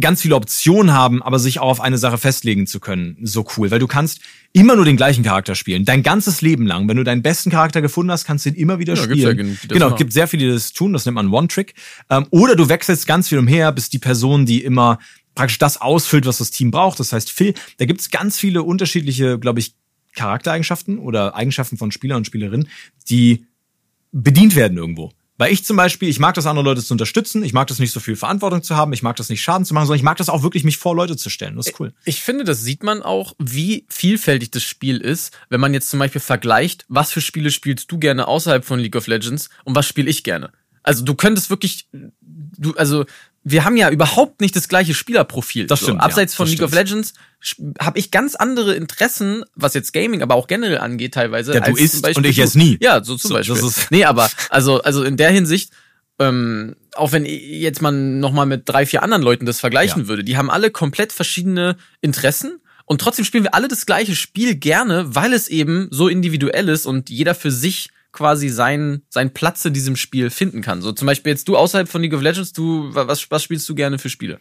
[0.00, 3.70] ganz viele Optionen haben, aber sich auch auf eine Sache festlegen zu können, so cool.
[3.70, 4.20] Weil du kannst
[4.52, 5.84] immer nur den gleichen Charakter spielen.
[5.84, 6.88] Dein ganzes Leben lang.
[6.88, 9.58] Wenn du deinen besten Charakter gefunden hast, kannst du ihn immer wieder ja, spielen.
[9.62, 10.92] Ja genau, es gibt sehr viele, die das tun.
[10.92, 11.74] Das nennt man One-Trick.
[12.10, 14.98] Ähm, oder du wechselst ganz viel umher, bist die Person, die immer
[15.34, 16.98] praktisch das ausfüllt, was das Team braucht.
[16.98, 19.74] Das heißt, Phil, da gibt's ganz viele unterschiedliche, glaube ich,
[20.14, 22.68] Charaktereigenschaften oder Eigenschaften von Spieler und Spielerinnen,
[23.08, 23.46] die
[24.12, 25.12] bedient werden irgendwo.
[25.36, 27.92] Weil ich zum Beispiel, ich mag das, andere Leute zu unterstützen, ich mag das nicht
[27.92, 30.16] so viel Verantwortung zu haben, ich mag das nicht Schaden zu machen, sondern ich mag
[30.16, 31.56] das auch wirklich, mich vor Leute zu stellen.
[31.56, 31.92] Das ist cool.
[32.04, 35.98] Ich finde, das sieht man auch, wie vielfältig das Spiel ist, wenn man jetzt zum
[35.98, 39.86] Beispiel vergleicht, was für Spiele spielst du gerne außerhalb von League of Legends und was
[39.86, 40.52] spiele ich gerne.
[40.84, 43.04] Also du könntest wirklich, du, also
[43.44, 45.66] wir haben ja überhaupt nicht das gleiche Spielerprofil.
[45.66, 46.00] Das stimmt.
[46.00, 46.72] So, abseits ja, von League stimmt.
[46.72, 47.12] of Legends
[47.78, 51.52] habe ich ganz andere Interessen, was jetzt Gaming, aber auch generell angeht teilweise.
[51.52, 52.78] Ja, du isst und ich jetzt nie.
[52.80, 53.70] Ja, so zum so, Beispiel.
[53.90, 55.72] nee, aber also also in der Hinsicht,
[56.18, 60.08] ähm, auch wenn jetzt man noch mal mit drei vier anderen Leuten das vergleichen ja.
[60.08, 62.60] würde, die haben alle komplett verschiedene Interessen.
[62.86, 66.86] Und trotzdem spielen wir alle das gleiche Spiel gerne, weil es eben so individuell ist
[66.86, 70.80] und jeder für sich quasi seinen, seinen Platz in diesem Spiel finden kann.
[70.80, 73.74] So zum Beispiel jetzt du außerhalb von League of Legends, du, was, was spielst du
[73.74, 74.40] gerne für Spiele?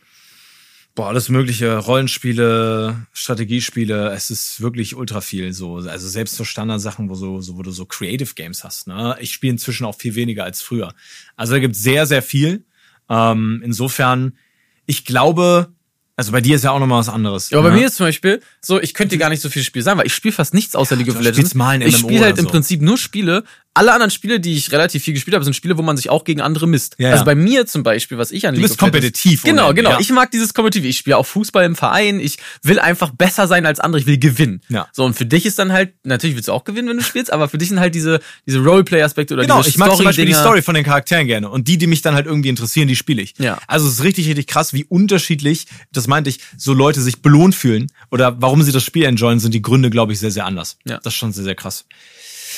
[0.96, 5.78] Boah, alles mögliche, Rollenspiele, Strategiespiele, es ist wirklich ultra viel so.
[5.78, 8.88] Also selbst so Standardsachen, wo so, so wo du so Creative Games hast.
[8.88, 9.18] Ne?
[9.20, 10.94] Ich spiele inzwischen auch viel weniger als früher.
[11.36, 12.66] Also da gibt sehr, sehr viel.
[13.10, 14.38] Ähm, insofern,
[14.86, 15.74] ich glaube,
[16.16, 17.50] also bei dir ist ja auch nochmal was anderes.
[17.50, 19.64] Ja, aber bei mir ist zum Beispiel so, ich könnte dir gar nicht so viel
[19.64, 21.56] Spiel sagen, weil ich spiele fast nichts außer Ja, League of Legends.
[21.56, 22.52] mal ein ich MMO spiele halt oder im so.
[22.52, 23.44] Prinzip nur Spiele.
[23.76, 26.24] Alle anderen Spiele, die ich relativ viel gespielt habe, sind Spiele, wo man sich auch
[26.24, 26.96] gegen andere misst.
[27.00, 27.12] Ja.
[27.12, 29.44] Also bei mir zum Beispiel, was ich an Du bist kompetitiv.
[29.44, 29.90] Genau, ohne Ende, genau.
[29.92, 30.00] Ja.
[30.00, 30.88] Ich mag dieses Kompetitive.
[30.88, 32.20] Ich spiele auch Fußball im Verein.
[32.20, 34.00] Ich will einfach besser sein als andere.
[34.00, 34.62] Ich will gewinnen.
[34.70, 34.88] Ja.
[34.92, 37.34] So, und für dich ist dann halt, natürlich willst du auch gewinnen, wenn du spielst,
[37.34, 40.26] aber für dich sind halt diese, diese Roleplay-Aspekte oder Genau, diese ich mag zum Beispiel
[40.26, 40.34] die.
[40.34, 41.50] Story von den Charakteren gerne.
[41.50, 43.34] Und die, die mich dann halt irgendwie interessieren, die spiele ich.
[43.40, 43.60] Ja.
[43.68, 47.56] Also es ist richtig, richtig krass, wie unterschiedlich, das meinte ich, so Leute sich belohnt
[47.56, 50.78] fühlen oder warum sie das Spiel enjoyen, sind die Gründe, glaube ich, sehr, sehr anders.
[50.86, 51.00] Ja.
[51.04, 51.86] Das ist schon sehr, sehr krass.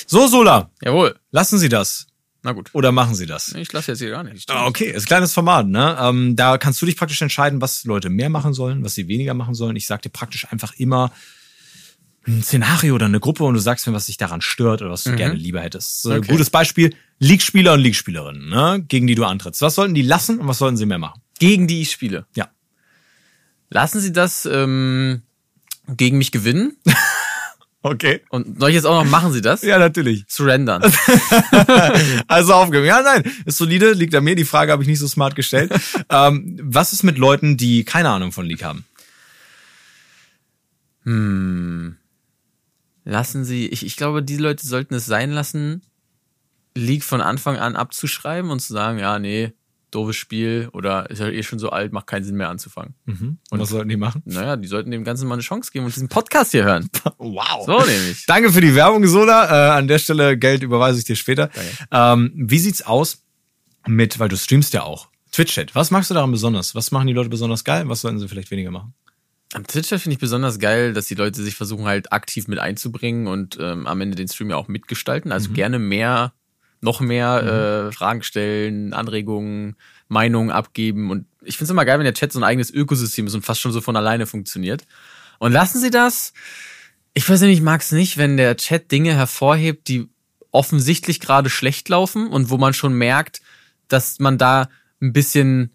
[0.08, 1.16] So, Sola, Jawohl.
[1.32, 2.08] lassen Sie das.
[2.44, 2.70] Na gut.
[2.74, 3.54] Oder machen Sie das?
[3.54, 4.50] Ich lasse jetzt hier gar nicht.
[4.52, 5.98] Ah, Okay, ist ein kleines Format, ne?
[6.00, 9.34] Ähm, da kannst du dich praktisch entscheiden, was Leute mehr machen sollen, was sie weniger
[9.34, 9.76] machen sollen.
[9.76, 11.12] Ich sag dir praktisch einfach immer
[12.28, 15.04] ein Szenario oder eine Gruppe und du sagst mir, was dich daran stört oder was
[15.06, 16.02] du gerne lieber hättest.
[16.04, 16.28] So, Okay.
[16.32, 18.84] Gutes Beispiel, League-Spieler und League-Spielerinnen, ne?
[18.88, 19.62] gegen die du antrittst.
[19.62, 21.22] Was sollten die lassen und was sollten sie mehr machen?
[21.40, 22.26] Gegen die ich spiele.
[22.36, 22.50] Ja.
[23.70, 25.22] Lassen Sie das ähm,
[25.88, 26.78] gegen mich gewinnen?
[27.86, 28.22] Okay.
[28.30, 29.62] Und soll ich jetzt auch noch machen Sie das?
[29.62, 30.26] Ja, natürlich.
[30.28, 30.82] Surrendern.
[32.28, 32.88] Also aufgegeben.
[32.88, 34.36] Ja, nein, ist solide, liegt an mir.
[34.36, 35.72] Die Frage habe ich nicht so smart gestellt.
[36.10, 38.86] ähm, was ist mit Leuten, die keine Ahnung von League haben?
[41.04, 41.98] Hm.
[43.04, 45.84] Lassen Sie, ich, ich glaube, die Leute sollten es sein lassen,
[46.74, 49.54] League von Anfang an abzuschreiben und zu sagen, ja, nee,
[49.96, 52.94] doofes Spiel oder ist ja eh schon so alt, macht keinen Sinn mehr anzufangen.
[53.06, 53.38] Mhm.
[53.50, 54.22] Und was sollten die machen?
[54.26, 56.90] Naja, die sollten dem Ganzen mal eine Chance geben und diesen Podcast hier hören.
[57.18, 57.66] Wow.
[57.66, 58.26] So nämlich.
[58.28, 59.46] Danke für die Werbung, Soda.
[59.46, 61.50] Äh, an der Stelle Geld überweise ich dir später.
[61.92, 63.24] Ähm, wie sieht's aus
[63.88, 65.76] mit, weil du streamst ja auch, Twitch-Chat.
[65.76, 66.76] Was magst du daran besonders?
[66.76, 67.88] Was machen die Leute besonders geil?
[67.88, 68.94] Was sollten sie vielleicht weniger machen?
[69.54, 73.28] Am Twitch finde ich besonders geil, dass die Leute sich versuchen halt aktiv mit einzubringen
[73.28, 75.32] und ähm, am Ende den Stream ja auch mitgestalten.
[75.32, 76.34] Also gerne mehr,
[76.82, 79.76] noch mehr äh, Fragen stellen, Anregungen,
[80.08, 81.10] Meinungen abgeben.
[81.12, 83.46] Und ich finde es immer geil, wenn der Chat so ein eigenes Ökosystem ist und
[83.46, 84.86] fast schon so von alleine funktioniert.
[85.40, 86.34] Und lassen Sie das.
[87.14, 90.10] Ich weiß nicht, ich mag es nicht, wenn der Chat Dinge hervorhebt, die
[90.52, 93.42] offensichtlich gerade schlecht laufen und wo man schon merkt,
[93.88, 94.70] dass man da
[95.02, 95.75] ein bisschen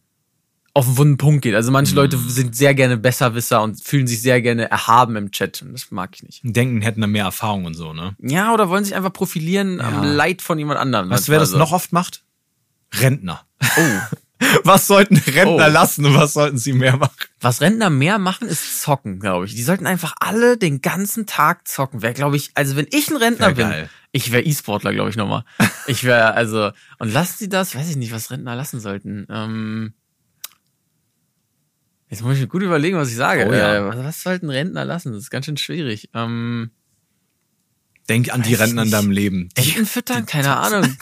[0.72, 1.54] auf den wunden Punkt geht.
[1.54, 1.96] Also manche mm.
[1.96, 5.64] Leute sind sehr gerne Besserwisser und fühlen sich sehr gerne erhaben im Chat.
[5.72, 6.40] Das mag ich nicht.
[6.44, 8.14] Denken, hätten dann mehr Erfahrung und so, ne?
[8.20, 9.88] Ja, oder wollen sich einfach profilieren ja.
[9.88, 11.10] am Leid von jemand anderem.
[11.10, 11.58] Weißt du, wer das also.
[11.58, 12.22] noch oft macht?
[12.94, 13.42] Rentner.
[13.60, 14.16] Oh.
[14.64, 15.70] Was sollten Rentner oh.
[15.70, 17.12] lassen und was sollten sie mehr machen?
[17.42, 19.54] Was Rentner mehr machen, ist zocken, glaube ich.
[19.54, 22.00] Die sollten einfach alle den ganzen Tag zocken.
[22.00, 23.70] Wäre, glaube ich, also wenn ich ein Rentner bin,
[24.12, 25.44] ich wäre E-Sportler, glaube ich, nochmal.
[25.86, 29.26] ich wäre, also, und lassen sie das, weiß ich nicht, was Rentner lassen sollten.
[29.28, 29.92] Ähm,
[32.10, 33.46] jetzt muss ich mir gut überlegen, was ich sage.
[33.48, 33.76] Oh, ja.
[33.76, 35.12] äh, was, was sollten Rentner lassen?
[35.12, 36.10] Das ist ganz schön schwierig.
[36.14, 36.70] Ähm,
[38.10, 39.50] Denk an Weiß die Rentner in deinem Leben.
[39.54, 40.26] Enten füttern?
[40.26, 40.96] Keine Ahnung.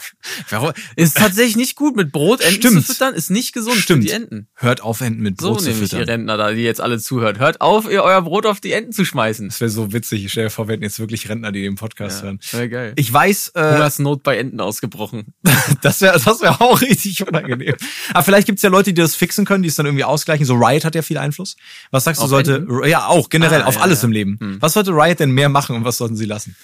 [0.95, 2.85] ist tatsächlich nicht gut, mit Brot Enten Stimmt.
[2.85, 4.03] zu füttern, ist nicht gesund Stimmt.
[4.03, 4.47] für die Enten.
[4.53, 6.01] Hört auf, Enten mit Brot so zu füttern.
[6.01, 7.39] ihr Rentner da, die jetzt alle zuhört.
[7.39, 9.47] Hört auf, ihr euer Brot auf die Enten zu schmeißen.
[9.47, 10.23] Das wäre so witzig.
[10.23, 12.39] Ich stelle vor, wir hätten jetzt wirklich Rentner, die den Podcast ja, hören.
[12.51, 12.93] Wäre geil.
[12.95, 15.33] Ich weiß, äh, Hungersnot bei Enten ausgebrochen.
[15.81, 17.73] das wäre das wär auch richtig unangenehm.
[18.13, 20.45] Aber vielleicht gibt's ja Leute, die das fixen können, die es dann irgendwie ausgleichen.
[20.45, 21.55] So Riot hat ja viel Einfluss.
[21.89, 22.87] Was sagst du, auf sollte, Enten?
[22.87, 24.05] ja, auch generell, ah, auf ja, alles ja.
[24.05, 24.37] im Leben.
[24.39, 24.57] Hm.
[24.61, 26.55] Was sollte Riot denn mehr machen und was sollten sie lassen?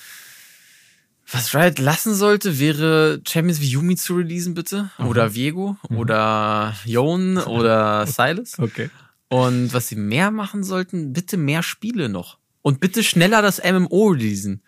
[1.36, 4.90] Was Riot lassen sollte, wäre Champions wie Yumi zu releasen, bitte.
[4.98, 5.08] Mhm.
[5.08, 5.76] Oder Viego.
[5.90, 5.98] Mhm.
[5.98, 7.38] Oder Yon.
[7.38, 8.58] Oder Silas.
[8.66, 8.90] Okay.
[9.28, 12.38] Und was sie mehr machen sollten, bitte mehr Spiele noch.
[12.62, 14.62] Und bitte schneller das MMO releasen.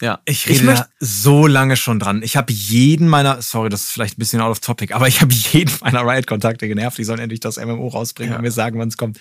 [0.00, 0.20] Ja.
[0.26, 2.22] Ich rede ich da so lange schon dran.
[2.22, 5.20] Ich habe jeden meiner, sorry, das ist vielleicht ein bisschen out of topic, aber ich
[5.20, 6.98] habe jeden meiner Riot-Kontakte genervt.
[6.98, 8.36] Die sollen endlich das MMO rausbringen ja.
[8.36, 9.18] und mir sagen, wann es kommt.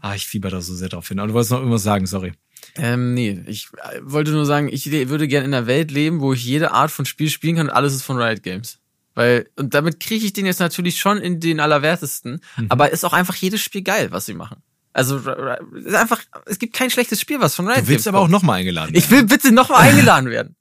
[0.00, 1.18] Ah, ich fieber da so sehr drauf hin.
[1.18, 2.34] Aber du wolltest noch irgendwas sagen, sorry.
[2.76, 6.32] Ähm, nee, ich äh, wollte nur sagen, ich würde gerne in einer Welt leben, wo
[6.32, 8.78] ich jede Art von Spiel spielen kann und alles ist von Riot Games.
[9.14, 12.66] Weil, und damit kriege ich den jetzt natürlich schon in den Allerwertesten, mhm.
[12.70, 14.62] aber ist auch einfach jedes Spiel geil, was sie machen.
[14.94, 17.86] Also ist einfach, es gibt kein schlechtes Spiel, was von Riot Games.
[17.86, 19.04] Du willst aber auch nochmal eingeladen werden.
[19.04, 20.56] Ich will bitte nochmal eingeladen werden.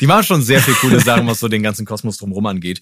[0.00, 2.80] Die machen schon sehr viel coole Sachen, was so den ganzen Kosmos drumherum angeht.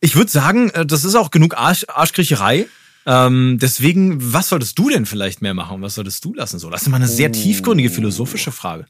[0.00, 2.66] Ich würde sagen, äh, das ist auch genug Arsch Arschkriecherei.
[3.06, 5.82] Ähm, deswegen, was solltest du denn vielleicht mehr machen?
[5.82, 6.58] Was solltest du lassen?
[6.58, 8.86] So, das ist immer eine sehr tiefgründige philosophische Frage.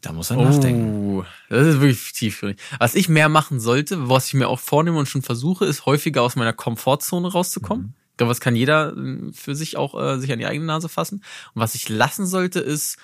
[0.00, 1.26] Da muss er oh, nachdenken.
[1.48, 2.60] Das ist wirklich tiefgründig.
[2.78, 6.22] Was ich mehr machen sollte, was ich mir auch vornehme und schon versuche, ist häufiger
[6.22, 7.86] aus meiner Komfortzone rauszukommen.
[7.86, 7.94] Mhm.
[8.12, 10.88] Ich glaube, das kann jeder äh, für sich auch äh, sich an die eigene Nase
[10.88, 11.16] fassen.
[11.54, 12.98] Und was ich lassen sollte, ist,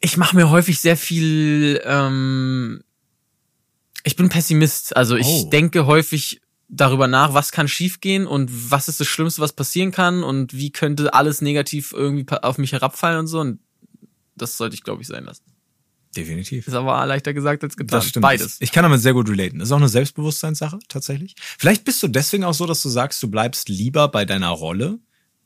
[0.00, 2.82] ich mache mir häufig sehr viel ähm,
[4.04, 4.96] ich bin Pessimist.
[4.96, 5.48] Also ich oh.
[5.50, 10.22] denke häufig darüber nach, was kann schiefgehen und was ist das Schlimmste, was passieren kann
[10.22, 13.40] und wie könnte alles negativ irgendwie auf mich herabfallen und so.
[13.40, 13.60] Und
[14.36, 15.44] das sollte ich, glaube ich, sein lassen.
[16.16, 16.66] Definitiv.
[16.66, 17.98] Ist aber leichter gesagt als getan.
[17.98, 18.22] Das stimmt.
[18.22, 18.56] Beides.
[18.60, 19.60] Ich kann damit sehr gut relaten.
[19.60, 21.34] Das ist auch eine Selbstbewusstseinssache, tatsächlich.
[21.38, 24.98] Vielleicht bist du deswegen auch so, dass du sagst, du bleibst lieber bei deiner Rolle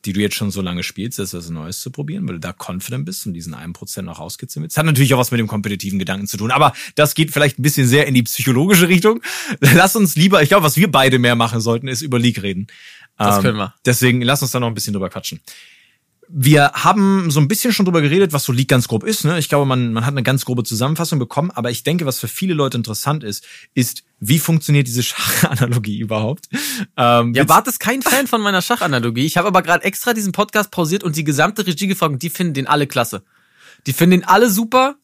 [0.05, 2.53] die du jetzt schon so lange spielst, das was Neues zu probieren, weil du da
[2.53, 4.77] confident bist und diesen einen Prozent noch rauskitzeln willst.
[4.77, 7.62] Hat natürlich auch was mit dem kompetitiven Gedanken zu tun, aber das geht vielleicht ein
[7.62, 9.23] bisschen sehr in die psychologische Richtung.
[9.61, 12.67] Lass uns lieber, ich glaube, was wir beide mehr machen sollten, ist über League reden.
[13.17, 13.64] Das können wir.
[13.64, 15.40] Ähm, deswegen lass uns da noch ein bisschen drüber quatschen.
[16.29, 19.25] Wir haben so ein bisschen schon drüber geredet, was so League ganz grob ist.
[19.25, 19.39] Ne?
[19.39, 22.29] Ich glaube, man, man hat eine ganz grobe Zusammenfassung bekommen, aber ich denke, was für
[22.29, 26.49] viele Leute interessant ist, ist, wie funktioniert diese Schachanalogie überhaupt?
[26.97, 29.27] Ähm, ja, Bart ist kein Fan von meiner Schachanalogie.
[29.27, 32.31] Ich habe aber gerade extra diesen Podcast pausiert und die gesamte Regie gefragt und die
[32.31, 33.23] finden den alle klasse.
[33.87, 34.97] Die finden den alle super.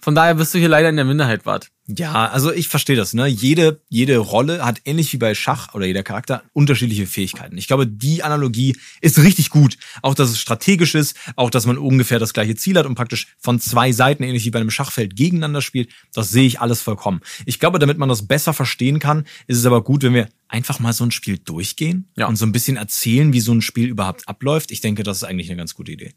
[0.00, 1.70] Von daher bist du hier leider in der Minderheit, Bart.
[1.86, 3.14] Ja, also ich verstehe das.
[3.14, 3.26] Ne?
[3.26, 7.58] Jede, jede Rolle hat ähnlich wie bei Schach oder jeder Charakter unterschiedliche Fähigkeiten.
[7.58, 9.76] Ich glaube, die Analogie ist richtig gut.
[10.02, 13.34] Auch, dass es strategisch ist, auch, dass man ungefähr das gleiche Ziel hat und praktisch
[13.38, 15.90] von zwei Seiten, ähnlich wie bei einem Schachfeld, gegeneinander spielt.
[16.12, 17.20] Das sehe ich alles vollkommen.
[17.44, 20.78] Ich glaube, damit man das besser verstehen kann, ist es aber gut, wenn wir einfach
[20.78, 22.26] mal so ein Spiel durchgehen ja.
[22.26, 24.70] und so ein bisschen erzählen, wie so ein Spiel überhaupt abläuft.
[24.70, 26.14] Ich denke, das ist eigentlich eine ganz gute Idee.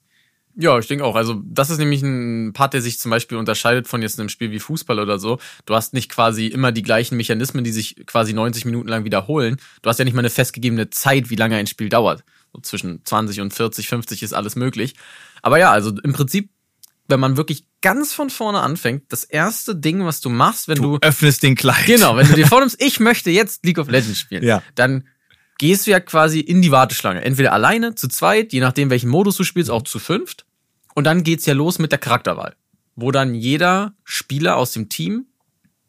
[0.55, 1.15] Ja, ich denke auch.
[1.15, 4.51] Also das ist nämlich ein Part, der sich zum Beispiel unterscheidet von jetzt einem Spiel
[4.51, 5.39] wie Fußball oder so.
[5.65, 9.57] Du hast nicht quasi immer die gleichen Mechanismen, die sich quasi 90 Minuten lang wiederholen.
[9.81, 12.23] Du hast ja nicht mal eine festgegebene Zeit, wie lange ein Spiel dauert.
[12.53, 14.93] So zwischen 20 und 40, 50 ist alles möglich.
[15.41, 16.51] Aber ja, also im Prinzip,
[17.07, 20.97] wenn man wirklich ganz von vorne anfängt, das erste Ding, was du machst, wenn du,
[20.97, 21.87] du öffnest den Kleid.
[21.87, 24.61] Genau, wenn du dir vornimmst, ich möchte jetzt League of Legends spielen, ja.
[24.75, 25.05] dann
[25.57, 27.23] gehst du ja quasi in die Warteschlange.
[27.23, 30.45] Entweder alleine, zu zweit, je nachdem, welchen Modus du spielst, auch zu fünft.
[30.95, 32.55] Und dann geht's ja los mit der Charakterwahl,
[32.95, 35.25] wo dann jeder Spieler aus dem Team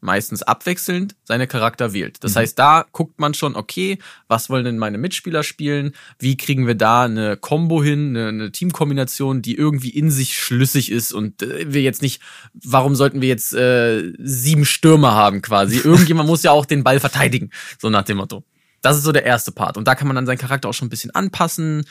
[0.04, 2.22] meistens abwechselnd seine Charakter wählt.
[2.22, 2.40] Das mhm.
[2.40, 3.98] heißt, da guckt man schon, okay,
[4.28, 5.94] was wollen denn meine Mitspieler spielen?
[6.18, 10.92] Wie kriegen wir da eine Combo hin, eine, eine Teamkombination, die irgendwie in sich schlüssig
[10.92, 12.20] ist und äh, wir jetzt nicht,
[12.52, 15.78] warum sollten wir jetzt äh, sieben Stürmer haben quasi?
[15.84, 17.50] Irgendjemand muss ja auch den Ball verteidigen,
[17.80, 18.44] so nach dem Motto.
[18.84, 19.76] Das ist so der erste Part.
[19.76, 21.84] Und da kann man dann seinen Charakter auch schon ein bisschen anpassen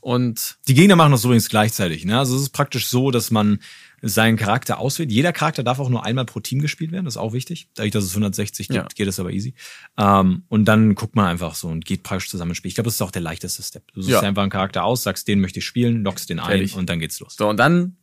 [0.00, 2.04] Und die Gegner machen das übrigens gleichzeitig.
[2.04, 2.18] Ne?
[2.18, 3.60] Also es ist praktisch so, dass man
[4.02, 5.12] seinen Charakter auswählt.
[5.12, 7.68] Jeder Charakter darf auch nur einmal pro Team gespielt werden, das ist auch wichtig.
[7.74, 8.88] Dadurch, dass es 160 gibt, ja.
[8.92, 9.54] geht es aber easy.
[9.96, 12.70] Ähm, und dann guckt man einfach so und geht praktisch zusammen spielen.
[12.70, 13.84] Ich glaube, das ist auch der leichteste Step.
[13.92, 14.20] Du suchst ja.
[14.22, 16.74] einfach einen Charakter aus, sagst, den möchte ich spielen, lockst den Fertig.
[16.74, 17.36] ein und dann geht's los.
[17.38, 17.96] So, und dann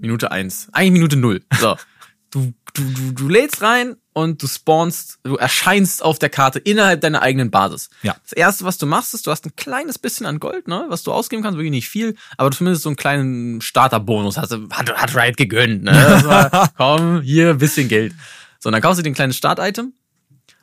[0.00, 1.42] Minute eins, eigentlich Minute null.
[1.60, 1.76] So.
[2.30, 7.00] Du, du, du, du lädst rein und du spawnst, du erscheinst auf der Karte innerhalb
[7.00, 7.88] deiner eigenen Basis.
[8.02, 8.16] Ja.
[8.24, 11.04] Das erste, was du machst, ist, du hast ein kleines bisschen an Gold, ne, was
[11.04, 15.14] du ausgeben kannst, wirklich nicht viel, aber zumindest so einen kleinen Starterbonus hast, hat, hat
[15.14, 15.92] Riot gegönnt, ne.
[16.24, 18.12] War, komm, hier, bisschen Geld.
[18.58, 19.92] So, und dann kaufst du dir ein kleines Start-Item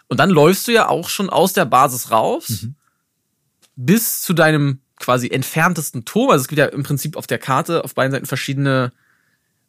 [0.07, 2.75] und dann läufst du ja auch schon aus der Basis raus mhm.
[3.77, 6.29] bis zu deinem quasi entferntesten Turm.
[6.29, 8.91] Also es gibt ja im Prinzip auf der Karte auf beiden Seiten verschiedene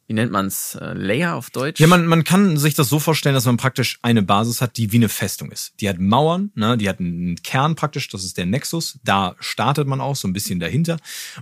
[0.07, 1.79] wie nennt man's, äh, Layer auf Deutsch?
[1.81, 4.91] Ja, man, man kann sich das so vorstellen, dass man praktisch eine Basis hat, die
[4.93, 5.73] wie eine Festung ist.
[5.81, 8.99] Die hat Mauern, ne, die hat einen Kern praktisch, das ist der Nexus.
[9.03, 10.97] Da startet man auch so ein bisschen dahinter.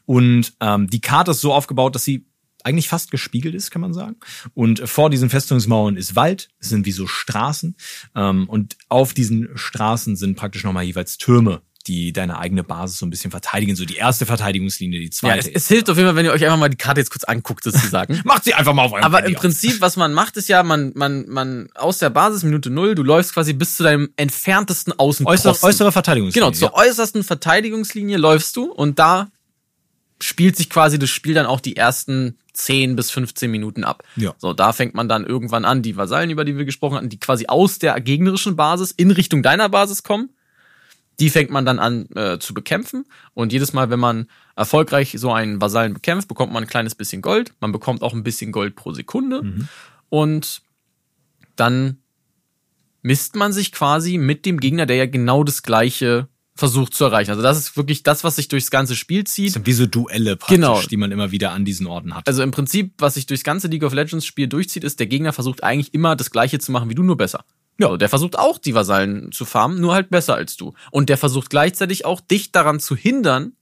[0.06, 2.26] Und ähm, die Karte ist so aufgebaut, dass sie
[2.64, 4.16] eigentlich fast gespiegelt ist, kann man sagen.
[4.56, 7.76] Und vor diesen Festungsmauern ist Wald, es sind wie so Straßen.
[8.16, 13.06] Ähm, und auf diesen Straßen sind praktisch nochmal jeweils Türme die deine eigene Basis so
[13.06, 13.76] ein bisschen verteidigen.
[13.76, 15.48] So die erste Verteidigungslinie, die zweite.
[15.48, 17.12] Ja, es, es hilft auf jeden Fall, wenn ihr euch einfach mal die Karte jetzt
[17.12, 18.22] kurz anguckt, sozusagen.
[18.26, 20.92] Macht sie einfach mal auf eurem Aber im Prinzip, was man macht, ist ja, man,
[20.96, 25.52] man, man aus der Basis, Minute null, du läufst quasi bis zu deinem entferntesten Außenposten.
[25.52, 26.52] Äußere, äußere Verteidigungslinie.
[26.52, 26.90] Genau, zur ja.
[26.90, 29.30] äußersten Verteidigungslinie läufst du und da
[30.22, 34.04] spielt sich quasi das Spiel dann auch die ersten 10 bis 15 Minuten ab.
[34.16, 34.34] Ja.
[34.38, 37.20] So, da fängt man dann irgendwann an, die Vasallen, über die wir gesprochen hatten, die
[37.20, 40.30] quasi aus der gegnerischen Basis in Richtung deiner Basis kommen
[41.20, 43.06] die fängt man dann an äh, zu bekämpfen.
[43.34, 47.22] Und jedes Mal, wenn man erfolgreich so einen Vasallen bekämpft, bekommt man ein kleines bisschen
[47.22, 47.54] Gold.
[47.60, 49.44] Man bekommt auch ein bisschen Gold pro Sekunde.
[49.44, 49.68] Mhm.
[50.10, 50.62] Und
[51.56, 51.98] dann
[53.02, 57.32] misst man sich quasi mit dem Gegner, der ja genau das gleiche versucht zu erreichen.
[57.32, 59.48] Also das ist wirklich das, was sich durchs ganze Spiel zieht.
[59.48, 60.82] Das sind wie so Duelle praktisch, genau.
[60.82, 62.28] die man immer wieder an diesen Orten hat.
[62.28, 65.34] Also im Prinzip, was sich durchs ganze League of Legends Spiel durchzieht, ist, der Gegner
[65.34, 67.44] versucht eigentlich immer das gleiche zu machen wie du, nur besser.
[67.78, 70.74] Ja, der versucht auch die Vasallen zu farmen, nur halt besser als du.
[70.92, 73.54] Und der versucht gleichzeitig auch dich daran zu hindern,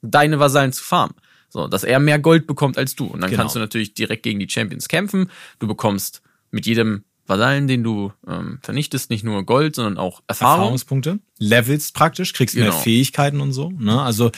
[0.00, 1.14] deine Vasallen zu farmen.
[1.50, 3.06] So, dass er mehr Gold bekommt als du.
[3.06, 3.42] Und dann genau.
[3.42, 5.30] kannst du natürlich direkt gegen die Champions kämpfen.
[5.58, 10.58] Du bekommst mit jedem Vasallen, den du ähm, vernichtest, nicht nur Gold, sondern auch Erfahrung.
[10.60, 12.66] Erfahrungspunkte, Levels praktisch, kriegst genau.
[12.66, 13.70] mehr Fähigkeiten und so.
[13.70, 14.02] Ne?
[14.02, 14.30] Also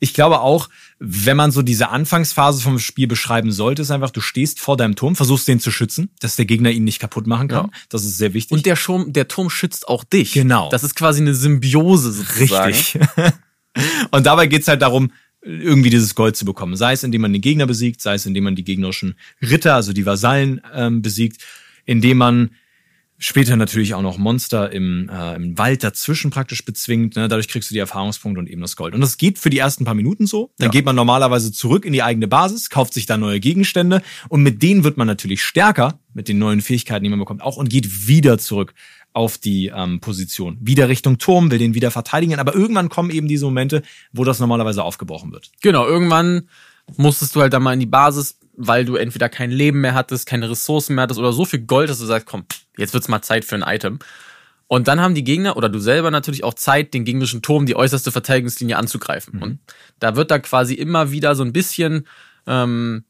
[0.00, 4.20] ich glaube auch, wenn man so diese Anfangsphase vom Spiel beschreiben sollte, ist einfach, du
[4.20, 7.48] stehst vor deinem Turm, versuchst den zu schützen, dass der Gegner ihn nicht kaputt machen
[7.48, 7.66] kann.
[7.66, 7.72] Ja.
[7.88, 8.52] Das ist sehr wichtig.
[8.52, 10.32] Und der, Schirm, der Turm schützt auch dich.
[10.32, 10.68] Genau.
[10.70, 12.74] Das ist quasi eine Symbiose sozusagen.
[12.74, 13.00] Richtig.
[14.10, 16.76] und dabei geht's halt darum, irgendwie dieses Gold zu bekommen.
[16.76, 19.92] Sei es, indem man den Gegner besiegt, sei es, indem man die gegnerischen Ritter, also
[19.92, 21.42] die Vasallen, ähm, besiegt
[21.84, 22.50] indem man
[23.22, 27.16] später natürlich auch noch Monster im, äh, im Wald dazwischen praktisch bezwingt.
[27.16, 27.28] Ne?
[27.28, 28.94] Dadurch kriegst du die Erfahrungspunkte und eben das Gold.
[28.94, 30.52] Und das geht für die ersten paar Minuten so.
[30.56, 30.70] Dann ja.
[30.70, 34.62] geht man normalerweise zurück in die eigene Basis, kauft sich da neue Gegenstände und mit
[34.62, 38.08] denen wird man natürlich stärker, mit den neuen Fähigkeiten, die man bekommt, auch und geht
[38.08, 38.72] wieder zurück
[39.12, 40.56] auf die ähm, Position.
[40.60, 42.38] Wieder Richtung Turm, will den wieder verteidigen.
[42.38, 45.50] Aber irgendwann kommen eben diese Momente, wo das normalerweise aufgebrochen wird.
[45.60, 46.48] Genau, irgendwann
[46.96, 50.26] musstest du halt dann mal in die Basis weil du entweder kein Leben mehr hattest,
[50.26, 52.44] keine Ressourcen mehr hattest oder so viel Gold, dass du sagst, komm,
[52.76, 53.98] jetzt wird's mal Zeit für ein Item.
[54.66, 57.74] Und dann haben die Gegner oder du selber natürlich auch Zeit, den gegnerischen Turm, die
[57.74, 59.36] äußerste Verteidigungslinie anzugreifen.
[59.36, 59.42] Mhm.
[59.42, 59.58] Und
[59.98, 62.06] da wird da quasi immer wieder so ein bisschen
[62.46, 63.04] ähm,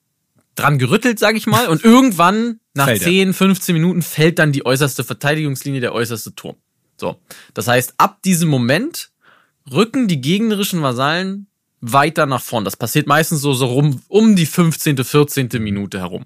[0.55, 1.67] dran gerüttelt, sag ich mal.
[1.67, 6.57] Und irgendwann, nach fällt 10, 15 Minuten, fällt dann die äußerste Verteidigungslinie, der äußerste Turm.
[6.97, 7.17] So.
[7.55, 9.11] Das heißt, ab diesem Moment
[9.71, 11.50] rücken die gegnerischen Vasallen
[11.81, 12.65] weiter nach vorn.
[12.65, 15.49] Das passiert meistens so, so rum um die 15., 14.
[15.59, 16.25] Minute herum.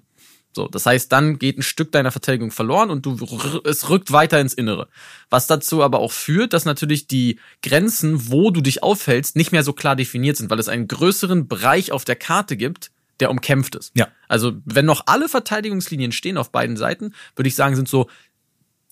[0.55, 3.17] So, das heißt, dann geht ein Stück deiner Verteidigung verloren und du
[3.65, 4.87] es rückt weiter ins Innere.
[5.29, 9.63] Was dazu aber auch führt, dass natürlich die Grenzen, wo du dich aufhältst, nicht mehr
[9.63, 13.75] so klar definiert sind, weil es einen größeren Bereich auf der Karte gibt, der umkämpft
[13.75, 13.91] ist.
[13.95, 14.07] Ja.
[14.29, 18.09] Also, wenn noch alle Verteidigungslinien stehen auf beiden Seiten, würde ich sagen, sind so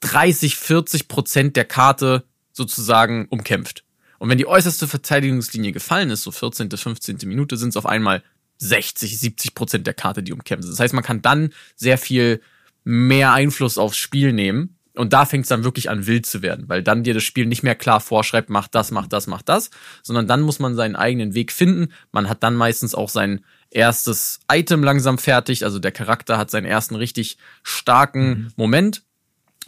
[0.01, 3.85] 30, 40 Prozent der Karte sozusagen umkämpft.
[4.19, 7.17] Und wenn die äußerste Verteidigungslinie gefallen ist, so 14., 15.
[7.25, 8.23] Minute, sind es auf einmal
[8.57, 10.71] 60, 70 Prozent der Karte, die umkämpft sind.
[10.71, 12.41] Das heißt, man kann dann sehr viel
[12.83, 14.77] mehr Einfluss aufs Spiel nehmen.
[14.95, 17.47] Und da fängt es dann wirklich an, wild zu werden, weil dann dir das Spiel
[17.47, 19.71] nicht mehr klar vorschreibt, mach das, mach das, mach das,
[20.03, 21.91] sondern dann muss man seinen eigenen Weg finden.
[22.11, 26.65] Man hat dann meistens auch sein erstes Item langsam fertig, also der Charakter hat seinen
[26.65, 28.51] ersten richtig starken mhm.
[28.55, 29.01] Moment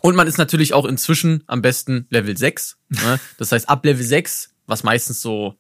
[0.06, 2.78] und man ist natürlich auch inzwischen am besten Level 6.
[2.90, 3.20] Ne?
[3.40, 5.56] Das heißt, ab Level 6, was meistens so,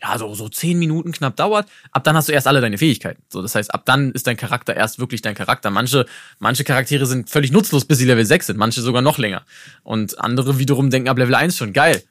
[0.00, 3.22] ja, so, so 10 Minuten knapp dauert, ab dann hast du erst alle deine Fähigkeiten.
[3.28, 5.68] So, das heißt, ab dann ist dein Charakter erst wirklich dein Charakter.
[5.68, 6.06] Manche,
[6.38, 9.44] manche Charaktere sind völlig nutzlos, bis sie Level 6 sind, manche sogar noch länger.
[9.82, 12.02] Und andere wiederum denken ab Level 1 schon, geil.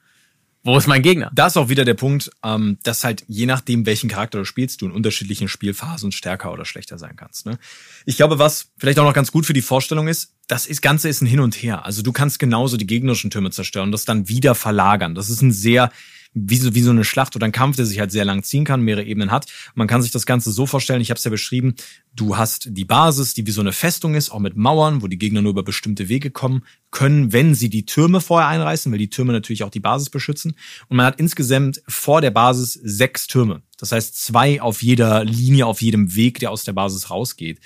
[0.64, 1.32] Wo ist mein Gegner?
[1.34, 4.82] Da ist auch wieder der Punkt, ähm, dass halt je nachdem, welchen Charakter du spielst,
[4.82, 7.46] du in unterschiedlichen Spielphasen stärker oder schlechter sein kannst.
[7.46, 7.58] Ne?
[8.06, 11.08] Ich glaube, was vielleicht auch noch ganz gut für die Vorstellung ist, das ist, Ganze
[11.08, 11.86] ist ein Hin und Her.
[11.86, 15.16] Also du kannst genauso die gegnerischen Türme zerstören und das dann wieder verlagern.
[15.16, 15.92] Das ist ein sehr
[16.34, 18.64] wie so, wie so eine Schlacht oder ein Kampf, der sich halt sehr lang ziehen
[18.64, 19.48] kann, mehrere Ebenen hat.
[19.74, 21.76] Man kann sich das Ganze so vorstellen, ich habe es ja beschrieben,
[22.16, 25.18] du hast die Basis, die wie so eine Festung ist, auch mit Mauern, wo die
[25.18, 29.10] Gegner nur über bestimmte Wege kommen können, wenn sie die Türme vorher einreißen, weil die
[29.10, 30.56] Türme natürlich auch die Basis beschützen.
[30.88, 33.64] Und man hat insgesamt vor der Basis sechs Türme.
[33.78, 37.60] Das heißt, zwei auf jeder Linie, auf jedem Weg, der aus der Basis rausgeht.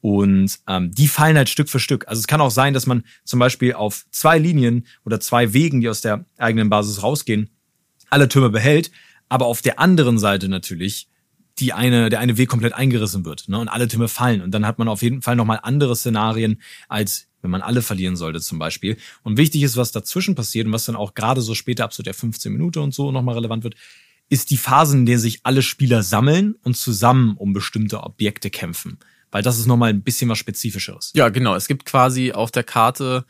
[0.00, 2.08] Und ähm, die fallen halt Stück für Stück.
[2.08, 5.80] Also es kann auch sein, dass man zum Beispiel auf zwei Linien oder zwei Wegen,
[5.80, 7.50] die aus der eigenen Basis rausgehen,
[8.10, 8.90] alle Türme behält,
[9.28, 11.08] aber auf der anderen Seite natürlich
[11.58, 14.40] die eine, der eine Weg komplett eingerissen wird ne, und alle Türme fallen.
[14.40, 18.16] Und dann hat man auf jeden Fall nochmal andere Szenarien, als wenn man alle verlieren
[18.16, 18.96] sollte zum Beispiel.
[19.22, 22.02] Und wichtig ist, was dazwischen passiert und was dann auch gerade so später ab so
[22.02, 23.74] der 15 Minute und so nochmal relevant wird,
[24.28, 28.98] ist die Phase, in der sich alle Spieler sammeln und zusammen um bestimmte Objekte kämpfen.
[29.30, 31.12] Weil das ist nochmal ein bisschen was Spezifischeres.
[31.14, 31.54] Ja, genau.
[31.54, 33.24] Es gibt quasi auf der Karte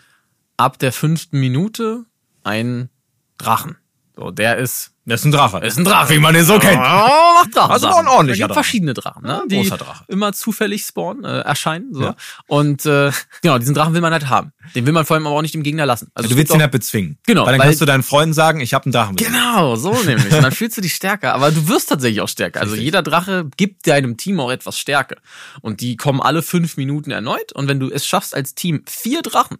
[0.56, 2.04] ab der fünften Minute
[2.42, 2.90] einen
[3.38, 3.76] Drachen.
[4.20, 4.92] So, der ist.
[5.06, 5.58] Der ist ein Drache.
[5.66, 6.78] Ist ein Drache, wie man den so kennt.
[6.78, 7.70] Oh, Drachen.
[7.72, 9.28] Also ein ordentlicher gibt verschiedene Drachen, ne?
[9.28, 10.04] Ja, die großer Drache.
[10.08, 11.94] immer zufällig spawnen, äh, erscheinen.
[11.94, 12.02] So.
[12.02, 12.16] Ja.
[12.46, 13.10] Und äh,
[13.40, 14.52] genau, diesen Drachen will man halt haben.
[14.74, 16.10] Den will man vor allem aber auch nicht dem Gegner lassen.
[16.14, 17.18] Also du es willst ihn halt bezwingen.
[17.26, 19.16] Genau, Weil dann weil- kannst du deinen Freunden sagen, ich habe einen Drachen.
[19.16, 19.34] bezwungen.
[19.40, 20.32] Genau, so nämlich.
[20.34, 21.34] Und dann fühlst du dich stärker.
[21.34, 22.60] Aber du wirst tatsächlich auch stärker.
[22.60, 25.16] Also jeder Drache gibt deinem Team auch etwas Stärke.
[25.62, 27.52] Und die kommen alle fünf Minuten erneut.
[27.52, 29.56] Und wenn du es schaffst, als Team vier Drachen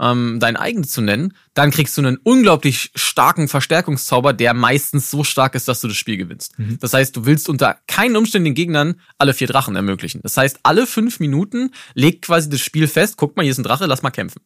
[0.00, 5.24] ähm, dein eigen zu nennen, dann kriegst du einen unglaublich starken Verstärkungszauber, der meistens so
[5.24, 6.54] stark ist, dass du das Spiel gewinnst.
[6.80, 10.20] Das heißt, du willst unter keinen Umständen den Gegnern alle vier Drachen ermöglichen.
[10.22, 13.64] Das heißt, alle fünf Minuten legt quasi das Spiel fest, guck mal, hier ist ein
[13.64, 14.40] Drache, lass mal kämpfen.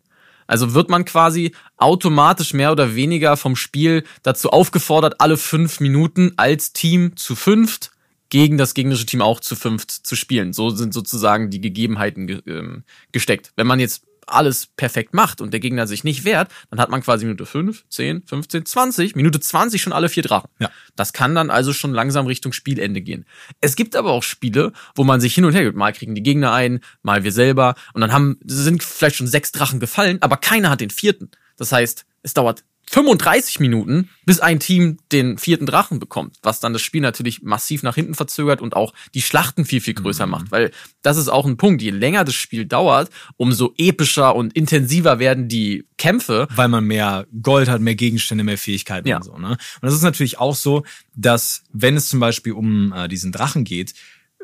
[0.48, 6.32] Also wird man quasi automatisch mehr oder weniger vom Spiel dazu aufgefordert, alle fünf Minuten
[6.36, 7.92] als Team zu fünft
[8.30, 10.52] gegen das gegnerische Team auch zu fünft zu spielen.
[10.52, 13.52] So sind sozusagen die Gegebenheiten ge ähm, gesteckt.
[13.56, 17.02] Wenn man jetzt alles perfekt macht und der Gegner sich nicht wehrt, dann hat man
[17.02, 20.50] quasi Minute 5, 10, 15, 20, Minute 20 schon alle vier Drachen.
[20.58, 20.70] Ja.
[20.96, 23.26] Das kann dann also schon langsam Richtung Spielende gehen.
[23.60, 25.76] Es gibt aber auch Spiele, wo man sich hin und her gibt.
[25.76, 27.74] Mal kriegen die Gegner ein, mal wir selber.
[27.92, 31.30] Und dann haben, sind vielleicht schon sechs Drachen gefallen, aber keiner hat den vierten.
[31.56, 36.72] Das heißt, es dauert 35 Minuten, bis ein Team den vierten Drachen bekommt, was dann
[36.72, 40.50] das Spiel natürlich massiv nach hinten verzögert und auch die Schlachten viel, viel größer macht.
[40.50, 40.70] Weil
[41.02, 45.48] das ist auch ein Punkt, je länger das Spiel dauert, umso epischer und intensiver werden
[45.48, 46.48] die Kämpfe.
[46.54, 49.16] weil man mehr Gold hat, mehr Gegenstände, mehr Fähigkeiten Ja.
[49.18, 49.36] und so.
[49.38, 49.50] Ne?
[49.50, 50.84] Und das ist natürlich auch so,
[51.14, 53.94] dass wenn es zum Beispiel um äh, diesen Drachen geht,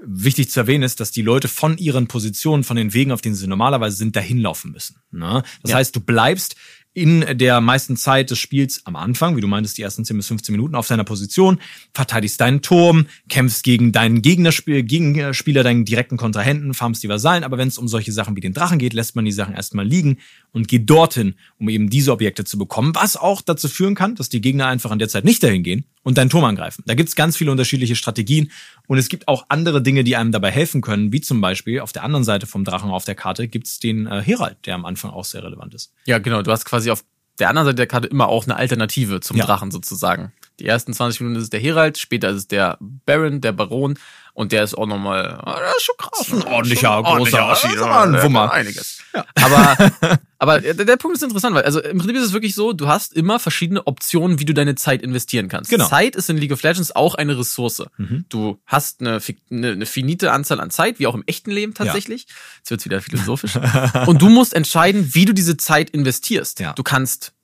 [0.07, 3.35] wichtig zu erwähnen ist, dass die Leute von ihren Positionen, von den Wegen, auf denen
[3.37, 4.97] sie normalerweise sind, dahin laufen müssen.
[5.13, 5.43] Ne?
[5.63, 5.77] Das Ja.
[5.79, 6.57] heißt, du bleibst
[6.95, 10.29] in der meisten Zeit des Spiels am Anfang, wie du meintest, die ersten 10 bis
[10.29, 11.61] 15 Minuten auf deiner Position,
[11.93, 17.59] verteidigst deinen Turm, kämpfst gegen deinen Gegnerspiel, Gegenspieler, deinen direkten Kontrahenten, farmst die Vasallen, aber
[17.59, 20.19] wenn es um solche Sachen wie den Drachen geht, lässt man die Sachen erstmal liegen
[20.53, 24.29] und geht dorthin, um eben diese Objekte zu bekommen, was auch dazu führen kann, dass
[24.29, 26.85] die Gegner einfach an der Zeit nicht dahin gehen und deinen Turm angreifen.
[26.87, 28.53] Da gibt's ganz viele unterschiedliche Strategien
[28.87, 31.91] und es gibt auch andere Dinge, die einem dabei helfen können, wie zum Beispiel auf
[31.93, 35.11] der anderen Seite vom Drachen auf der Karte gibt's den äh, Herald, der am Anfang
[35.11, 35.93] auch sehr relevant ist.
[36.05, 36.43] Ja, genau.
[36.43, 37.03] Du hast quasi auf
[37.41, 39.47] der anderen Seite der Karte immer auch eine Alternative zum Ja.
[39.47, 40.33] Drachen sozusagen.
[40.61, 43.99] Die ersten 20 Minuten ist es der Herald, später ist es der Baron, der Baron
[44.35, 46.33] und der ist auch nochmal, ah, der ist schon krass.
[46.33, 48.53] ein ordentlicher, Schon großer ordentlicher, das war ein Wummer.
[48.53, 48.99] Einiges.
[49.37, 49.93] Aber,
[50.39, 52.89] aber der, der Punkt ist interessant, weil also im Prinzip ist es wirklich so, du
[52.89, 55.71] hast immer verschiedene Optionen, wie du deine Zeit investieren kannst.
[55.71, 55.87] Genau.
[55.87, 57.85] Zeit ist in League of Legends auch eine Ressource.
[57.97, 58.25] Mhm.
[58.29, 59.21] Du hast eine,
[59.53, 62.27] eine, eine finite Anzahl an Zeit, wie auch im echten Leben tatsächlich.
[62.59, 63.57] Jetzt wird's wieder philosophisch.
[64.07, 66.59] Und du musst entscheiden, wie du diese Zeit investierst.
[66.59, 66.73] Ja.
[66.73, 67.35] Du kannst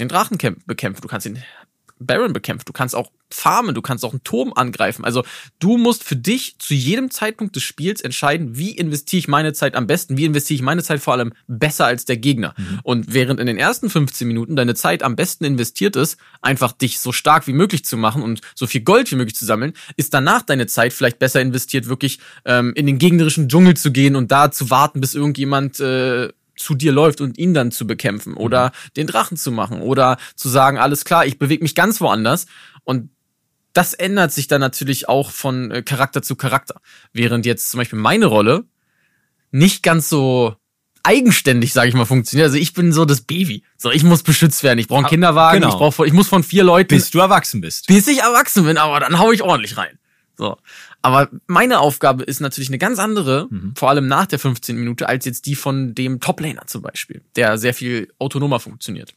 [0.00, 1.42] den Drachen kämp- bekämpfen, du kannst den
[2.06, 5.04] Baron bekämpfen, du kannst auch farmen, du kannst auch einen Turm angreifen.
[5.04, 5.24] Also
[5.58, 9.74] du musst für dich zu jedem Zeitpunkt des Spiels entscheiden, wie investiere ich meine Zeit
[9.74, 12.54] am besten, wie investiere ich meine Zeit vor allem besser als der Gegner.
[12.82, 17.00] Und während in den ersten 15 Minuten deine Zeit am besten investiert ist, einfach dich
[17.00, 20.14] so stark wie möglich zu machen und so viel Gold wie möglich zu sammeln, ist
[20.14, 24.30] danach deine Zeit vielleicht besser investiert, wirklich ähm, in den gegnerischen Dschungel zu gehen und
[24.30, 26.30] da zu warten, bis irgendjemand äh,
[26.62, 30.48] zu dir läuft und ihn dann zu bekämpfen oder den Drachen zu machen oder zu
[30.48, 32.46] sagen, alles klar, ich bewege mich ganz woanders
[32.84, 33.10] und
[33.72, 36.80] das ändert sich dann natürlich auch von äh, Charakter zu Charakter.
[37.12, 38.64] Während jetzt zum Beispiel meine Rolle
[39.50, 40.54] nicht ganz so
[41.02, 42.46] eigenständig, sage ich mal, funktioniert.
[42.46, 43.64] Also ich bin so das Baby.
[43.76, 44.78] So, ich muss beschützt werden.
[44.78, 45.60] Ich brauche einen Ah, Kinderwagen.
[45.60, 45.72] genau.
[45.72, 47.86] Ich brauche, ich muss von vier Leuten, Bis du erwachsen bist.
[47.86, 49.98] bis ich erwachsen bin, aber dann hau ich ordentlich rein.
[50.36, 50.56] So.
[51.02, 53.74] Aber meine Aufgabe ist natürlich eine ganz andere, Mhm.
[53.76, 57.58] vor allem nach der 15 Minute, als jetzt die von dem Toplaner zum Beispiel, der
[57.58, 59.14] sehr viel autonomer funktioniert.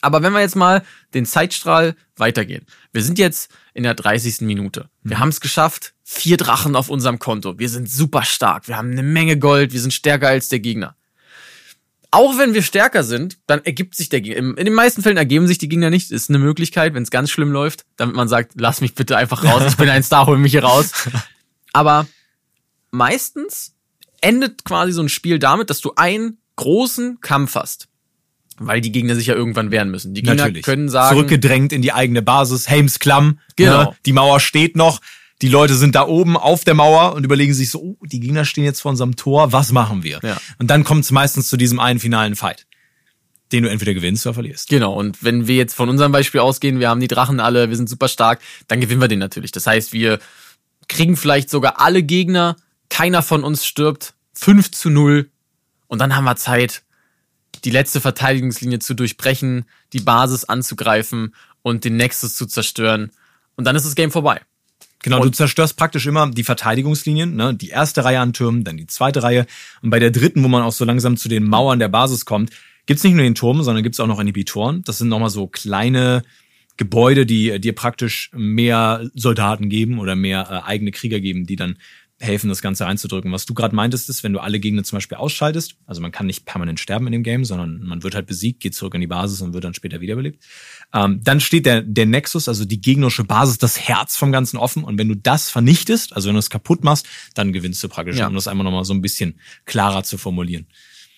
[0.00, 0.82] Aber wenn wir jetzt mal
[1.14, 2.66] den Zeitstrahl weitergehen.
[2.92, 4.40] Wir sind jetzt in der 30.
[4.40, 4.88] Minute.
[5.02, 5.20] Wir mhm.
[5.20, 5.94] haben es geschafft.
[6.02, 7.58] Vier Drachen auf unserem Konto.
[7.58, 8.68] Wir sind super stark.
[8.68, 9.72] Wir haben eine Menge Gold.
[9.72, 10.96] Wir sind stärker als der Gegner.
[12.14, 14.58] Auch wenn wir stärker sind, dann ergibt sich der Gegner.
[14.58, 16.10] In den meisten Fällen ergeben sich die Gegner nicht.
[16.10, 19.42] Ist eine Möglichkeit, wenn es ganz schlimm läuft, damit man sagt, lass mich bitte einfach
[19.44, 19.62] raus.
[19.66, 20.92] Ich bin ein Star, hol mich hier raus.
[21.72, 22.06] Aber
[22.90, 23.74] meistens
[24.20, 27.88] endet quasi so ein Spiel damit, dass du einen großen Kampf hast.
[28.58, 30.12] Weil die Gegner sich ja irgendwann wehren müssen.
[30.12, 30.66] Die Gegner Natürlich.
[30.66, 31.16] können sagen.
[31.16, 33.26] Zurückgedrängt in die eigene Basis, Helms Klamm.
[33.26, 33.36] Ne?
[33.56, 33.82] Genau.
[33.84, 33.96] Ne?
[34.04, 35.00] Die Mauer steht noch.
[35.42, 38.44] Die Leute sind da oben auf der Mauer und überlegen sich so, oh, die Gegner
[38.44, 40.20] stehen jetzt vor unserem Tor, was machen wir?
[40.22, 40.38] Ja.
[40.58, 42.66] Und dann kommt es meistens zu diesem einen finalen Fight
[43.52, 44.68] den du entweder gewinnst oder verlierst.
[44.70, 47.76] Genau, und wenn wir jetzt von unserem Beispiel ausgehen, wir haben die Drachen alle, wir
[47.76, 49.52] sind super stark, dann gewinnen wir den natürlich.
[49.52, 50.18] Das heißt, wir
[50.88, 52.56] kriegen vielleicht sogar alle Gegner,
[52.88, 55.30] keiner von uns stirbt, 5 zu 0
[55.86, 56.82] und dann haben wir Zeit,
[57.64, 63.12] die letzte Verteidigungslinie zu durchbrechen, die Basis anzugreifen und den Nexus zu zerstören.
[63.56, 64.40] Und dann ist das Game vorbei.
[65.02, 67.54] Genau, und du zerstörst praktisch immer die Verteidigungslinien, ne?
[67.54, 69.46] die erste Reihe an Türmen, dann die zweite Reihe.
[69.82, 72.50] Und bei der dritten, wo man auch so langsam zu den Mauern der Basis kommt,
[72.86, 74.82] gibt's nicht nur den Turm, sondern gibt's auch noch Inhibitoren.
[74.84, 76.22] Das sind nochmal so kleine
[76.76, 81.76] Gebäude, die dir praktisch mehr Soldaten geben oder mehr äh, eigene Krieger geben, die dann
[82.22, 83.32] helfen, das Ganze einzudrücken.
[83.32, 86.26] Was du gerade meintest, ist, wenn du alle Gegner zum Beispiel ausschaltest, also man kann
[86.26, 89.06] nicht permanent sterben in dem Game, sondern man wird halt besiegt, geht zurück in die
[89.06, 90.42] Basis und wird dann später wiederbelebt.
[90.94, 94.84] Ähm, dann steht der, der Nexus, also die gegnerische Basis, das Herz vom Ganzen offen.
[94.84, 98.18] Und wenn du das vernichtest, also wenn du es kaputt machst, dann gewinnst du praktisch,
[98.18, 98.28] ja.
[98.28, 100.66] um das einmal nochmal so ein bisschen klarer zu formulieren.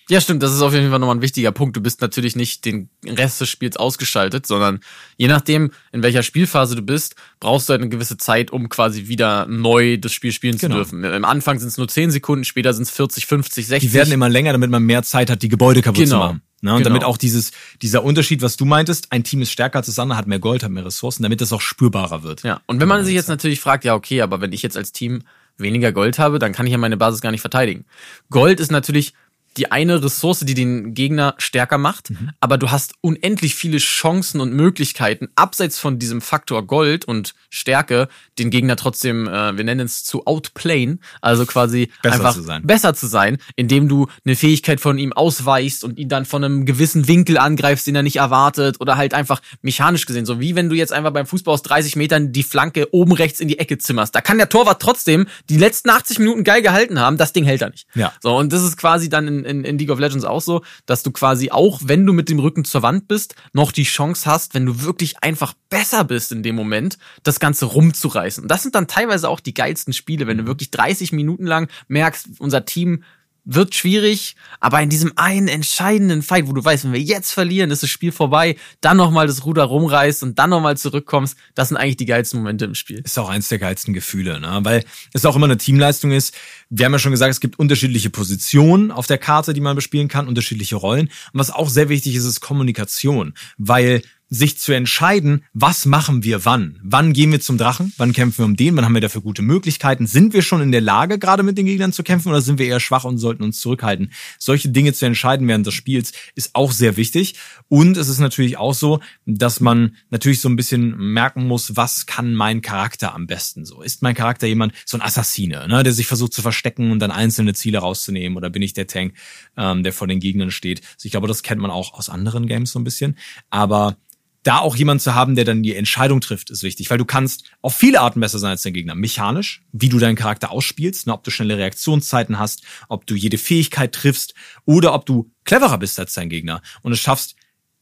[0.07, 1.75] Ja, stimmt, das ist auf jeden Fall nochmal ein wichtiger Punkt.
[1.75, 4.79] Du bist natürlich nicht den Rest des Spiels ausgeschaltet, sondern
[5.17, 9.07] je nachdem, in welcher Spielphase du bist, brauchst du halt eine gewisse Zeit, um quasi
[9.07, 10.75] wieder neu das Spiel spielen genau.
[10.75, 11.03] zu dürfen.
[11.03, 13.89] Im Anfang sind es nur 10 Sekunden, später sind es 40, 50, 60.
[13.89, 16.09] Die werden immer länger, damit man mehr Zeit hat, die Gebäude kaputt genau.
[16.09, 16.41] zu machen.
[16.61, 16.71] Ne?
[16.71, 16.89] Und genau.
[16.89, 17.51] damit auch dieses,
[17.81, 20.63] dieser Unterschied, was du meintest, ein Team ist stärker als das andere, hat mehr Gold,
[20.63, 22.43] hat mehr Ressourcen, damit das auch spürbarer wird.
[22.43, 24.91] Ja, und wenn man sich jetzt natürlich fragt, ja, okay, aber wenn ich jetzt als
[24.91, 25.23] Team
[25.57, 27.85] weniger Gold habe, dann kann ich ja meine Basis gar nicht verteidigen.
[28.29, 29.13] Gold ist natürlich
[29.57, 32.31] die eine Ressource, die den Gegner stärker macht, mhm.
[32.39, 38.09] aber du hast unendlich viele Chancen und Möglichkeiten, abseits von diesem Faktor Gold und Stärke,
[38.37, 42.93] den Gegner trotzdem, äh, wir nennen es zu outplayen, also quasi besser einfach zu besser
[42.93, 47.07] zu sein, indem du eine Fähigkeit von ihm ausweichst und ihn dann von einem gewissen
[47.07, 50.75] Winkel angreifst, den er nicht erwartet, oder halt einfach mechanisch gesehen, so wie wenn du
[50.75, 54.15] jetzt einfach beim Fußball aus 30 Metern die Flanke oben rechts in die Ecke zimmerst.
[54.15, 57.61] Da kann der Torwart trotzdem die letzten 80 Minuten geil gehalten haben, das Ding hält
[57.61, 57.87] er nicht.
[57.95, 58.13] Ja.
[58.21, 61.03] So, und das ist quasi dann in, in, in League of Legends auch so, dass
[61.03, 64.53] du quasi auch, wenn du mit dem Rücken zur Wand bist, noch die Chance hast,
[64.53, 68.43] wenn du wirklich einfach besser bist in dem Moment, das Ganze rumzureißen.
[68.43, 70.47] Und das sind dann teilweise auch die geilsten Spiele, wenn du mhm.
[70.47, 73.03] wirklich 30 Minuten lang merkst, unser Team
[73.45, 77.71] wird schwierig, aber in diesem einen entscheidenden Fight, wo du weißt, wenn wir jetzt verlieren,
[77.71, 81.77] ist das Spiel vorbei, dann nochmal das Ruder rumreißt und dann nochmal zurückkommst, das sind
[81.77, 82.99] eigentlich die geilsten Momente im Spiel.
[82.99, 84.59] Ist auch eins der geilsten Gefühle, ne?
[84.63, 84.83] weil
[85.13, 86.33] es auch immer eine Teamleistung ist.
[86.69, 90.07] Wir haben ja schon gesagt, es gibt unterschiedliche Positionen auf der Karte, die man bespielen
[90.07, 91.07] kann, unterschiedliche Rollen.
[91.31, 96.45] Und was auch sehr wichtig ist, ist Kommunikation, weil sich zu entscheiden, was machen wir
[96.45, 96.79] wann?
[96.83, 97.93] Wann gehen wir zum Drachen?
[97.97, 98.75] Wann kämpfen wir um den?
[98.75, 100.07] Wann haben wir dafür gute Möglichkeiten?
[100.07, 102.65] Sind wir schon in der Lage, gerade mit den Gegnern zu kämpfen oder sind wir
[102.65, 104.11] eher schwach und sollten uns zurückhalten?
[104.39, 107.35] Solche Dinge zu entscheiden während des Spiels ist auch sehr wichtig.
[107.67, 112.07] Und es ist natürlich auch so, dass man natürlich so ein bisschen merken muss, was
[112.07, 113.83] kann mein Charakter am besten so?
[113.83, 117.11] Ist mein Charakter jemand, so ein Assassine, ne, der sich versucht zu verstecken und dann
[117.11, 118.37] einzelne Ziele rauszunehmen?
[118.37, 119.13] Oder bin ich der Tank,
[119.55, 120.81] ähm, der vor den Gegnern steht?
[120.81, 123.17] Also ich glaube, das kennt man auch aus anderen Games so ein bisschen.
[123.49, 123.97] Aber
[124.45, 127.51] da auch jemand zu haben, der dann die Entscheidung trifft, ist wichtig, weil du kannst
[127.61, 128.93] auf viele Arten besser sein als dein Gegner.
[128.93, 133.39] Mechanisch, wie du deinen Charakter ausspielst, ne, ob du schnelle Reaktionszeiten hast, ob du jede
[133.39, 134.35] Fähigkeit triffst
[134.65, 137.35] oder ob du cleverer bist als dein Gegner und es schaffst,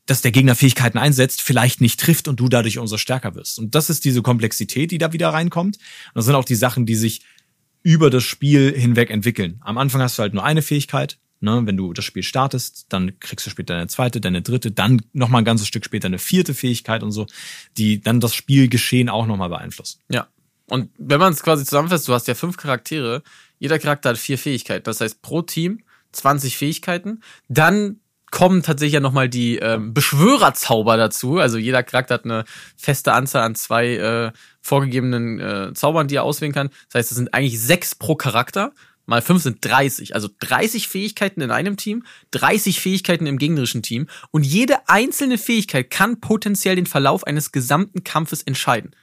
[0.05, 3.59] dass der Gegner Fähigkeiten einsetzt, vielleicht nicht trifft und du dadurch umso stärker wirst.
[3.59, 5.78] Und das ist diese Komplexität, die da wieder reinkommt.
[5.78, 7.22] Und das sind auch die Sachen, die sich
[7.84, 9.59] über das Spiel hinweg entwickeln.
[9.61, 13.20] Am Anfang hast du halt nur eine Fähigkeit, Ne, wenn du das Spiel startest, dann
[13.20, 16.54] kriegst du später eine zweite, deine dritte, dann nochmal ein ganzes Stück später eine vierte
[16.54, 17.28] Fähigkeit und so,
[17.76, 20.00] die dann das Spielgeschehen auch nochmal beeinflussen.
[20.08, 20.28] Ja.
[20.68, 23.24] Und wenn man es quasi zusammenfasst, du hast ja fünf Charaktere,
[23.60, 24.86] jeder Charakter hat vier Fähigkeiten.
[24.86, 25.82] Das heißt, pro Team
[26.14, 27.20] 20 Fähigkeiten.
[27.50, 28.00] Dann
[28.32, 31.39] kommen tatsächlich ja nochmal die ähm, Beschwörerzauber dazu.
[31.39, 32.46] Also jeder Charakter hat eine
[32.78, 34.32] feste Anzahl an zwei äh,
[34.62, 36.70] vorgegebenen äh, Zaubern, die er auswählen kann.
[36.88, 38.72] Das heißt, es sind eigentlich sechs pro Charakter
[39.06, 40.16] mal 5 sind 30.
[40.16, 44.08] Also 30 Fähigkeiten in einem Team, 30 Fähigkeiten im gegnerischen Team.
[44.32, 48.95] Und jede einzelne Fähigkeit kann potenziell den Verlauf eines gesamten Kampfes entscheiden.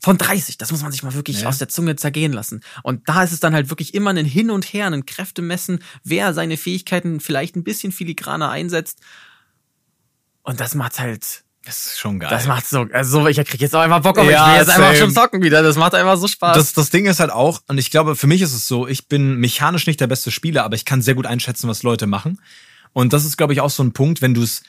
[0.00, 1.48] Von 30, das muss man sich mal wirklich ja.
[1.48, 2.60] aus der Zunge zergehen lassen.
[2.82, 6.34] Und da ist es dann halt wirklich immer ein Hin und Her, ein Kräftemessen, wer
[6.34, 9.00] seine Fähigkeiten vielleicht ein bisschen filigraner einsetzt.
[10.42, 12.30] Und das macht halt das ist schon geil.
[12.30, 14.66] Das macht so, also ich krieg jetzt auch einfach Bock auf, ja, ich will jetzt
[14.66, 14.84] same.
[14.86, 15.62] einfach schon zocken wieder.
[15.62, 16.56] Das macht einfach so Spaß.
[16.56, 19.08] Das, das Ding ist halt auch, und ich glaube, für mich ist es so, ich
[19.08, 22.40] bin mechanisch nicht der beste Spieler, aber ich kann sehr gut einschätzen, was Leute machen.
[22.92, 24.62] Und das ist, glaube ich, auch so ein Punkt, wenn du es,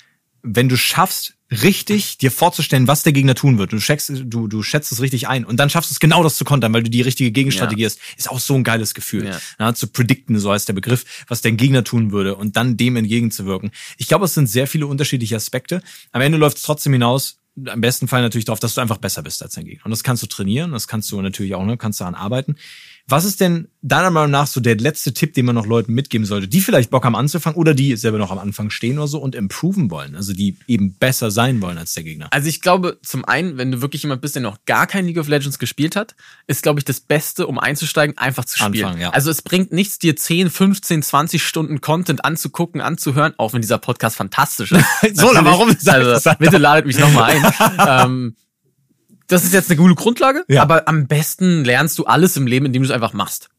[0.46, 3.72] wenn du schaffst, richtig dir vorzustellen, was der Gegner tun wird.
[3.72, 6.38] Du, checkst, du, du schätzt es richtig ein und dann schaffst du es genau das
[6.38, 7.90] zu kontern, weil du die richtige Gegenstrategie ja.
[7.90, 8.00] hast.
[8.18, 9.26] Ist auch so ein geiles Gefühl.
[9.26, 9.40] Ja.
[9.60, 12.96] Ja, zu predikten, so heißt der Begriff, was dein Gegner tun würde und dann dem
[12.96, 13.72] entgegenzuwirken.
[13.98, 15.82] Ich glaube, es sind sehr viele unterschiedliche Aspekte.
[16.12, 17.38] Am Ende läuft es trotzdem hinaus,
[17.68, 19.86] am besten Fall natürlich darauf, dass du einfach besser bist als dein Gegner.
[19.86, 22.56] Und das kannst du trainieren, das kannst du natürlich auch, ne, kannst daran arbeiten.
[23.08, 26.26] Was ist denn deiner Meinung nach so der letzte Tipp, den man noch Leuten mitgeben
[26.26, 29.20] sollte, die vielleicht Bock haben anzufangen oder die selber noch am Anfang stehen oder so
[29.20, 32.28] und improven wollen, also die eben besser sein wollen als der Gegner?
[32.32, 35.20] Also ich glaube, zum einen, wenn du wirklich jemand bist, der noch gar kein League
[35.20, 36.16] of Legends gespielt hat,
[36.48, 38.86] ist, glaube ich, das Beste, um einzusteigen, einfach zu spielen.
[38.86, 39.12] Anfangen, ja.
[39.12, 43.78] Also es bringt nichts, dir 10, 15, 20 Stunden Content anzugucken, anzuhören, auch wenn dieser
[43.78, 44.86] Podcast fantastisch ist.
[45.14, 45.76] so, warum?
[45.86, 47.54] Also, bitte ladet mich nochmal ein.
[48.06, 48.36] ähm,
[49.28, 50.62] das ist jetzt eine gute Grundlage, ja.
[50.62, 53.50] aber am besten lernst du alles im Leben, indem du es einfach machst.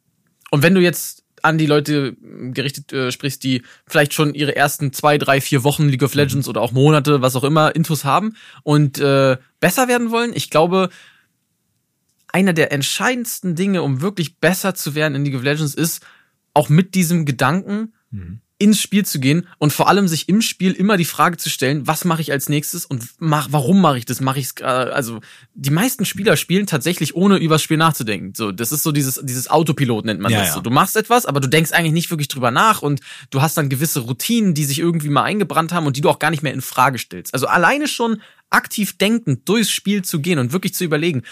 [0.50, 2.16] Und wenn du jetzt an die Leute
[2.52, 6.14] gerichtet äh, sprichst, die vielleicht schon ihre ersten zwei, drei, vier Wochen League of.
[6.14, 6.50] Legends mhm.
[6.50, 10.88] oder auch Monate, was auch immer, Intus haben und äh, besser werden wollen, ich glaube,
[12.28, 16.04] einer der entscheidendsten Dinge, um wirklich besser zu werden in League of Legends, ist
[16.52, 20.72] auch mit diesem Gedanken, mhm ins Spiel zu gehen und vor allem sich im Spiel
[20.72, 24.06] immer die Frage zu stellen, was mache ich als nächstes und mach, warum mache ich
[24.06, 24.20] das?
[24.20, 25.20] Mache ich es also
[25.54, 28.32] die meisten Spieler spielen tatsächlich ohne übers Spiel nachzudenken.
[28.34, 30.48] So, das ist so dieses dieses Autopilot nennt man ja, das.
[30.48, 30.54] Ja.
[30.54, 33.00] So, du machst etwas, aber du denkst eigentlich nicht wirklich drüber nach und
[33.30, 36.18] du hast dann gewisse Routinen, die sich irgendwie mal eingebrannt haben und die du auch
[36.18, 37.34] gar nicht mehr in Frage stellst.
[37.34, 41.22] Also alleine schon aktiv denkend durchs Spiel zu gehen und wirklich zu überlegen,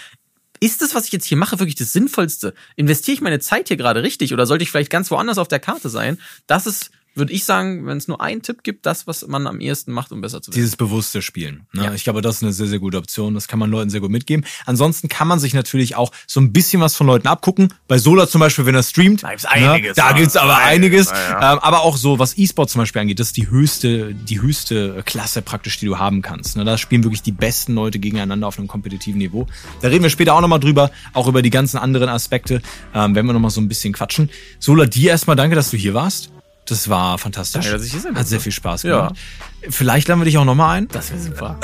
[0.59, 2.53] ist das, was ich jetzt hier mache, wirklich das Sinnvollste?
[2.75, 5.59] Investiere ich meine Zeit hier gerade richtig oder sollte ich vielleicht ganz woanders auf der
[5.59, 6.19] Karte sein?
[6.47, 9.59] Das ist würde ich sagen, wenn es nur einen Tipp gibt, das, was man am
[9.59, 10.55] ehesten macht, um besser zu werden.
[10.55, 11.67] Dieses bewusste Spielen.
[11.73, 11.85] Ne?
[11.85, 11.93] Ja.
[11.93, 13.33] Ich glaube, das ist eine sehr, sehr gute Option.
[13.33, 14.45] Das kann man Leuten sehr gut mitgeben.
[14.65, 17.73] Ansonsten kann man sich natürlich auch so ein bisschen was von Leuten abgucken.
[17.87, 19.23] Bei Sola zum Beispiel, wenn er streamt.
[19.23, 19.95] Da gibt's einiges.
[19.95, 20.03] Ne?
[20.03, 21.09] Da gibt's aber einiges.
[21.09, 24.41] Ja, ähm, aber auch so, was E-Sport zum Beispiel angeht, das ist die höchste, die
[24.41, 26.57] höchste Klasse praktisch, die du haben kannst.
[26.57, 26.65] Ne?
[26.65, 29.47] Da spielen wirklich die besten Leute gegeneinander auf einem kompetitiven Niveau.
[29.81, 32.61] Da reden wir später auch nochmal drüber, auch über die ganzen anderen Aspekte,
[32.93, 34.29] ähm, wenn wir nochmal so ein bisschen quatschen.
[34.59, 36.34] Sola, dir erstmal danke, dass du hier warst.
[36.65, 37.63] Das war fantastisch.
[37.65, 39.15] Danke, dass ich hier sein Hat sehr viel Spaß gemacht.
[39.61, 39.69] Ja.
[39.71, 40.87] Vielleicht laden wir dich auch nochmal ein.
[40.87, 41.59] Das wäre super.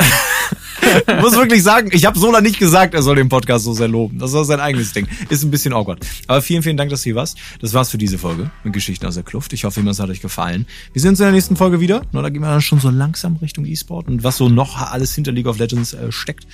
[1.08, 3.88] ich muss wirklich sagen, ich habe Sola nicht gesagt, er soll den Podcast so sehr
[3.88, 4.20] loben.
[4.20, 5.08] Das war sein eigenes Ding.
[5.30, 6.06] Ist ein bisschen awkward.
[6.28, 7.38] Aber vielen, vielen Dank, dass du hier warst.
[7.60, 9.54] Das war's für diese Folge mit Geschichten aus der Kluft.
[9.54, 10.68] Ich hoffe, es hat euch gefallen.
[10.94, 12.04] Wir sehen uns in der nächsten Folge wieder.
[12.12, 15.16] Na, da gehen wir dann schon so langsam Richtung E-Sport und was so noch alles
[15.16, 16.46] hinter League of Legends äh, steckt.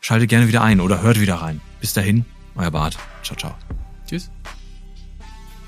[0.00, 1.60] Schaltet gerne wieder ein oder hört wieder rein.
[1.80, 2.24] Bis dahin,
[2.56, 2.98] euer Bart.
[3.22, 3.54] Ciao, ciao.
[4.08, 4.30] Tschüss.